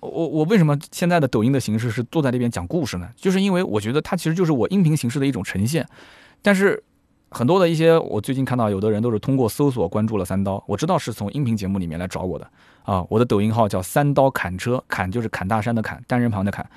[0.00, 3.08] 我我为什么现在的抖音的形式是坐在那边讲故事呢？
[3.16, 5.86] 就是因为我觉得它其实就是我音频形式的一种呈现。
[6.42, 6.82] 但是
[7.30, 12.50] 很多的一些我最近看到有的人都是通过搜索关注了三刀，我知道是从音频节目里面来找我的
[12.82, 13.04] 啊。
[13.08, 16.68] 我的抖音号叫三刀砍车，砍就是砍大山的砍，单人旁的砍。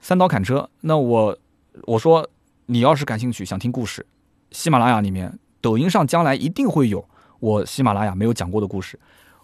[0.00, 1.38] 三刀砍车，那我
[1.84, 2.28] 我说
[2.66, 4.06] 你要是感兴趣，想听故事，
[4.50, 7.04] 喜马拉雅里面、抖音上将来一定会有
[7.40, 8.98] 我喜马拉雅没有讲过的故事。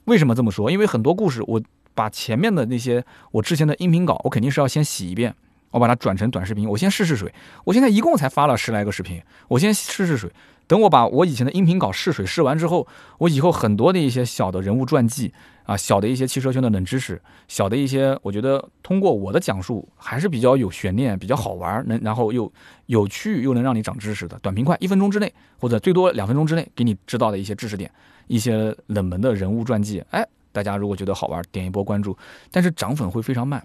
[0.04, 0.70] 为什么这么说？
[0.70, 1.60] 因为很多故事，我
[1.94, 5.34] 把前面的那些我之前的音频稿，我肯定是要先洗一遍，
[5.72, 7.34] 我把它转成短视频，我先试试水。
[7.64, 10.30] 我现在一共才发了十来个视频，我先试试水。
[10.68, 12.86] 等我把我以前的音频稿试水试完之后，
[13.18, 15.30] 我以后很多的一些小的人物传记
[15.64, 22.50] 啊，小的一些汽车圈的冷知识，小的一些，我觉得通过我的讲述还是比较有悬念、比较好玩，能然后又
[22.86, 27.90] 有趣又能让你长知识的，短平快，一分钟之内或者最多两分钟之内给你知道的一些知识点，
[28.28, 32.16] 一些冷门的人物传记，哎，大家如果觉得好玩，点一波关注，
[32.50, 33.62] 但是涨粉会非常慢，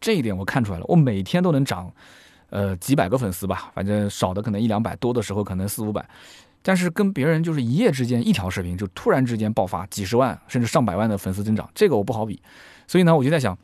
[0.00, 0.84] 这一点我看出来了。
[0.88, 1.92] 我每天都能涨，
[2.50, 6.08] 呃，几百个粉丝吧，反正少的可能一两百，多的时候可能四五百。
[6.62, 12.42] 但是跟别人就是一夜之间一条视频就突然之间爆发几十万甚至上百万的粉丝增长，这个我不好比。
[12.86, 13.56] 所以呢，我就在想，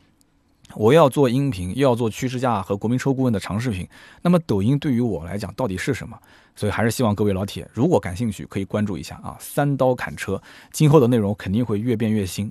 [0.75, 3.87] 我要做音频，又要做趋势价和国民车顾问的长视频，
[4.21, 6.17] 那么抖音对于我来讲到底是什么？
[6.55, 9.35] 所以还是希望各位老铁，如果感兴趣，可以关注一下啊。
[9.39, 12.49] 三刀砍车，今后的内容肯定会越变越新。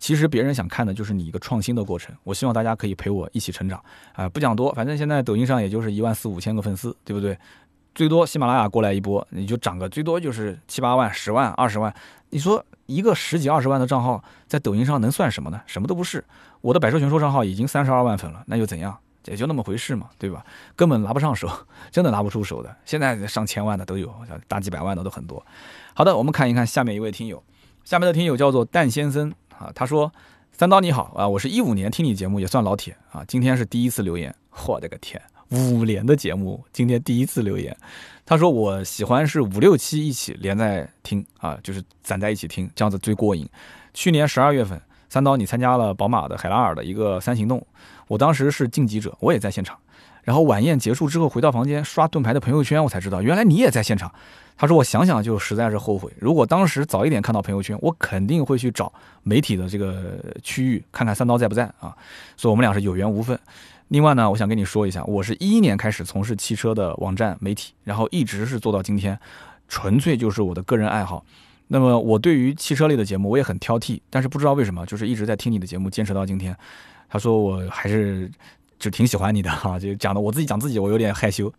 [0.00, 2.12] 其实别人想看的就是你一个创新的过程。
[2.24, 3.80] 我希望大家可以陪我一起成长
[4.14, 4.28] 啊！
[4.28, 7.38] 不讲多，反正现在抖音上也就是一万四五千个粉丝，对不对？
[7.94, 11.94] 最多喜马拉雅过来一波，你就涨个最多就是七八万、十万、二十万。
[12.30, 15.60] 你说一个十几二十万的账号在抖音上能算什么呢？
[15.66, 16.24] 什么都不是。
[16.62, 18.96] 我的百兽全说账号已经三十二万粉了，那又怎样？
[19.26, 20.42] 也就那么回事嘛，对吧？
[20.74, 21.46] 根本拿不上手，
[21.92, 22.74] 真的拿不出手的。
[22.86, 24.10] 现在上千万的都有，
[24.48, 25.44] 大几百万的都很多。
[25.92, 27.42] 好的，我们看一看下面一位听友，
[27.84, 29.30] 下面的听友叫做蛋先生
[29.60, 30.10] 啊，他说
[30.52, 34.34] ：“三刀你好啊，我是一五年听你节目，也算老铁啊，今天是第一次留言。
[34.66, 37.76] 我的个天，五年的节目，今天第一次留言。
[38.24, 43.46] 他说我喜欢是五六七一起连在听啊，就是攒在一起听，这样子最过瘾。
[43.92, 44.80] 去年十二月份，
[45.10, 47.64] 三刀你参加了宝马的海拉尔的一个三行动。”
[48.08, 49.78] 我当时是晋级者，我也在现场。
[50.24, 54.12] 然后晚宴结束之后回到房间刷盾牌的朋友圈，我才知道原来你也在现场。
[54.56, 58.92] 他说我想想就实在是后悔，如果当时早一点看到朋友圈，我肯定会去找
[59.22, 61.96] 媒体的这个区域看看三刀在不在啊。
[62.36, 63.38] 所以我们俩是有缘无分。
[63.88, 69.18] 另外呢，我想跟你说一下，我是一一年开始从事汽车的网站媒体，然后一直是做到今天，
[69.66, 71.24] 纯粹就是我的个人爱好。
[71.68, 76.54] 那么我对于汽车类的节目我也很挑剔，但是不知道为什么就是一直在听你的节目，坚持到今天。
[77.08, 78.30] 他说：“我还是
[78.80, 81.52] 就挺喜欢你的哈， 就讲的我自己讲自己，我有点害羞。”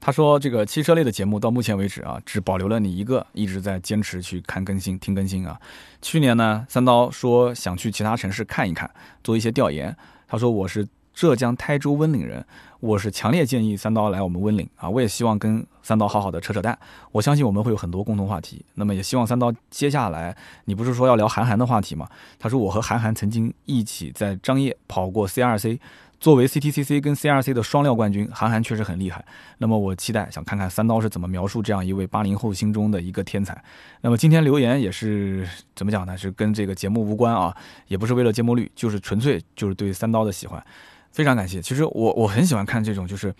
[0.00, 5.60] 他说：“这个汽车类的节目到目前为止啊，只保留了你一个，一直在坚持去看更新、听更新啊。
[6.00, 8.90] 去年呢，三刀说想去其他城市看一看，
[9.22, 9.94] 做一些调研。
[10.26, 12.44] 他说我是。”浙江台州温岭人，
[12.80, 14.90] 我是强烈建议三刀来我们温岭啊！
[14.90, 16.76] 我也希望跟三刀好好的扯扯淡，
[17.12, 18.64] 我相信我们会有很多共同话题。
[18.74, 22.08] 那么也希望三刀接下来，你不是说要聊韩寒的话题吗？
[22.36, 25.78] 他说我和韩寒曾经一起在张掖跑过 CRC。
[26.24, 29.22] 作为 CTCC 跟 CRC 的双料冠军，韩寒确实很厉害。
[29.58, 33.62] 那么我期待想看看三刀是怎么描述这样一位八零后心中的一个天才。
[34.00, 35.46] 那么今天留言也是
[35.76, 36.16] 怎么讲呢？
[36.16, 37.54] 是跟这个节目无关啊，
[37.88, 40.64] 也不是为了节目率，就是纯粹就是对三刀的喜欢。
[41.12, 41.60] 非常感谢。
[41.60, 43.30] 其实我我很喜欢看这种，就是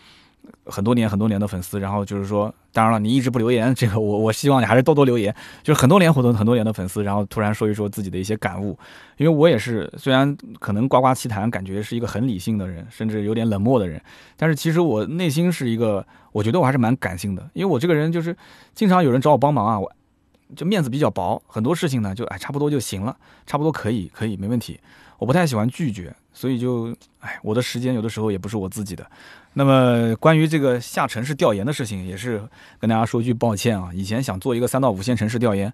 [0.67, 5.35] 很多年很多年的粉丝，然后就是说，当然了，你一直不留言，这个我我希望你还是多多留言。
[5.63, 8.79] 就是很多年很多很多年的粉丝，然后突然说一说自己的一些感悟。
[9.17, 14.01] 因为我也是，虽然可能呱呱其谈，感觉是一个很理性的人，甚至有点冷漠的人，
[14.37, 17.49] 但是其实我内心是一个，我觉得我还是蛮感性的。
[17.53, 18.37] 因为我这个人就是
[18.75, 19.93] 经常有人找我帮忙啊，我
[20.57, 23.17] 就面子比较薄，很多事情呢就哎差不多就行了，
[23.47, 24.81] 差不多可以可以没问题。
[25.19, 26.15] 我不太喜欢拒绝。
[26.35, 29.09] 所以就，哎，我的时间有的时候也不是我自己的。
[29.53, 32.43] 那么关于这个下城市调研的事情，也是
[32.81, 33.89] 跟大家说句抱歉啊。
[33.95, 35.73] 以前想做一个三到五线城市调研，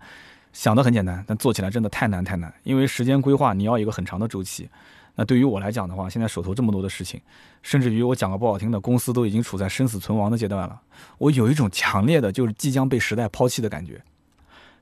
[0.53, 2.53] 想的很简单，但做起来真的太难太难。
[2.63, 4.69] 因为时间规划你要一个很长的周期。
[5.15, 7.19] 那对于我来讲的话，现在手头这么多的事情，
[7.63, 10.79] 甚至于我讲个不好听的，公司都已经处在生死存亡的阶段了。
[11.17, 13.99] 我有一种强烈的就是即将被时代抛弃的感觉。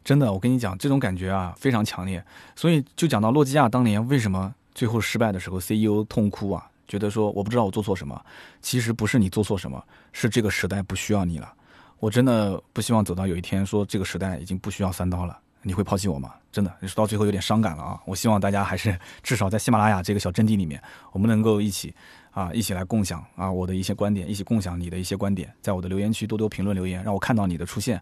[0.05, 2.25] 真的，我跟你讲，这种感觉啊非常强烈。
[2.57, 4.53] 所以就讲到诺基亚当年为什么。
[4.79, 8.25] 最后失败的时候，CEO 痛哭啊，觉得说我不知道我做错什么。
[8.63, 11.53] 其实不是你做错什么，是这个时代不需要你了。
[11.99, 16.33] 我真的不希望走到有一天说这个时代已经不需要三刀了，你会抛弃我吗？
[16.53, 18.01] 真的，说到最后有点伤感了啊。
[18.07, 21.93] 我希望大家还是至少在喜马拉雅这个小阵地里面，我们能够一起
[22.31, 28.01] 啊，一起来共享啊我的一些观点，一起共享你的一些观点，在我的留言区多多评论留言，让我看到你的出现。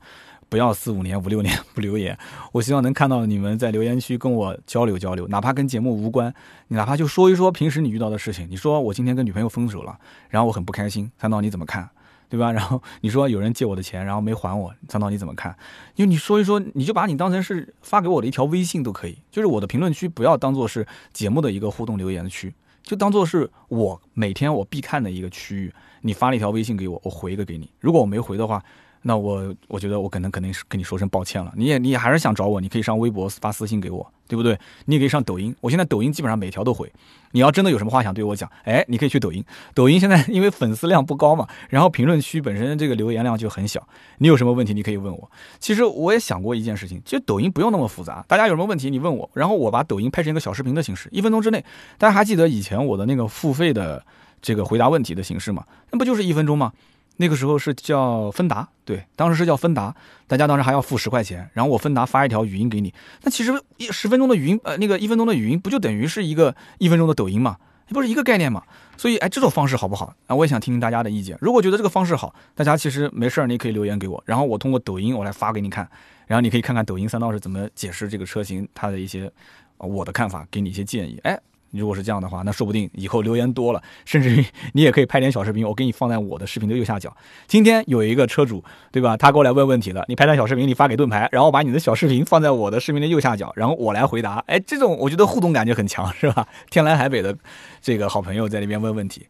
[0.48, 2.16] 不要四五年、五六年 不留言，
[2.52, 6.32] 我希望能看到你们在留言区跟我交流交流，哪怕跟节目无关，
[6.68, 8.46] 你哪怕就说一说平时你遇到的事情。
[8.48, 11.88] 你说我今天跟女朋友分手了，然后我很不开心，三刀你怎么看？
[12.28, 12.50] 对吧？
[12.52, 15.56] 然后你说有人借我的钱，然后没还我，三刀你怎么看？
[15.96, 25.72] 因为你说一说，你就把你当成是发给我的一条微信都可以，就是我的评论区不要当做是节目的一个互动留言区，就当做是我每天我必看的一个区域。
[26.02, 27.68] 你发了一条微信给我，我回一个给你。
[27.80, 28.62] 如果我没回的话。
[29.08, 31.52] 那我我觉得我可能肯定是跟你说声抱歉了。
[31.54, 34.58] 你也你还是想找我，你可以上微博发私信给我，对不对？
[34.86, 36.92] 你也可以上抖音，我现在抖音基本上每条都回。
[37.30, 39.44] 你要真的有什么话想对我讲，哎，你可以去抖音。
[39.74, 43.86] 抖音现在 因为粉丝量不高嘛，然后评论区本身这个留言量就很小。
[44.18, 45.30] 你有什么问题你可以问我。
[45.60, 51.64] 其实我也想过一件事情，其实抖音不用那么复杂，大家有什么问题你问我，然后我把抖音拍成一个小视频的形式，一分钟之内。
[51.96, 54.04] 大家还记得以前我的那个付费的
[54.42, 55.64] 这个回答问题的形式吗？
[55.92, 56.72] 那不就是一分钟吗？
[57.16, 59.94] 那个时候是叫芬达，对，当时是叫芬达，
[60.26, 62.92] 大家当时还要付十块钱，然后我芬达发一条语音给你，
[63.22, 67.56] 那其实一十分钟的语音，呃，那个一分钟的语音不就等于是一个一分钟的抖音嘛？
[67.88, 68.62] 不是一个概念嘛？
[68.96, 70.12] 所以，哎，这种方式好不好？
[70.26, 71.38] 啊，我也想听听大家的意见。
[71.40, 75.88] 如果觉得这个方式好，大家其实没事儿，你可以留言给我，然后我通过抖音我来发给你看，
[76.26, 79.30] 然后你可以看看抖音三刀是怎么解释这个车型它的一些，
[79.78, 81.18] 我的看法，给你一些建议。
[81.22, 81.38] 哎。
[81.76, 87.14] 如果是这样的话，那说不定以后留言多了，甚至于 你也可以拍点小视频，我给你放在我的视频的右下角。
[87.46, 89.16] 今天有一个车主，对吧？
[89.16, 94.42] 他过来问问题了，你拍段小视频，你发给盾牌，然后把你的小视频放在我的视频的右下角，然后我来回答。
[94.46, 96.46] 哎，这种我觉得互动感就很强，是吧？
[96.70, 97.36] 天南海北的
[97.80, 99.26] 这个好朋友在那边问问题。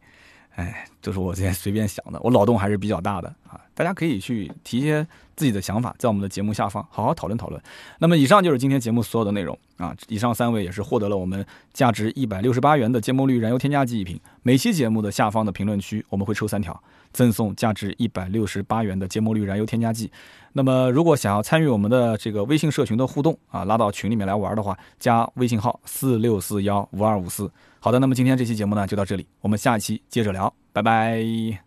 [0.55, 3.61] 哎，都是我之前随便想的，我脑洞还是比较大的啊！
[3.75, 7.63] 大家可以去提一些自己的想法，在我们的节目下方好好讨论讨论。
[7.99, 9.95] 那么，以上就是今天节目所有的内容啊！
[10.09, 14.19] 以上三位也是获得了我们价值一百六十八元的芥末绿燃油添加剂一瓶。
[14.43, 20.11] 每期节目的下方的评论区，我们会抽三条，赠送价值一百六十八元的芥末绿燃油添加剂。
[20.53, 27.51] 那么，如果想要参与我们的这个微信社群的互动啊，拉到群里面来玩的话，加微信号四六四幺五二五四。
[27.79, 31.66] 好的，那么今天这期节目呢就到这里，我们下期接着聊，拜拜。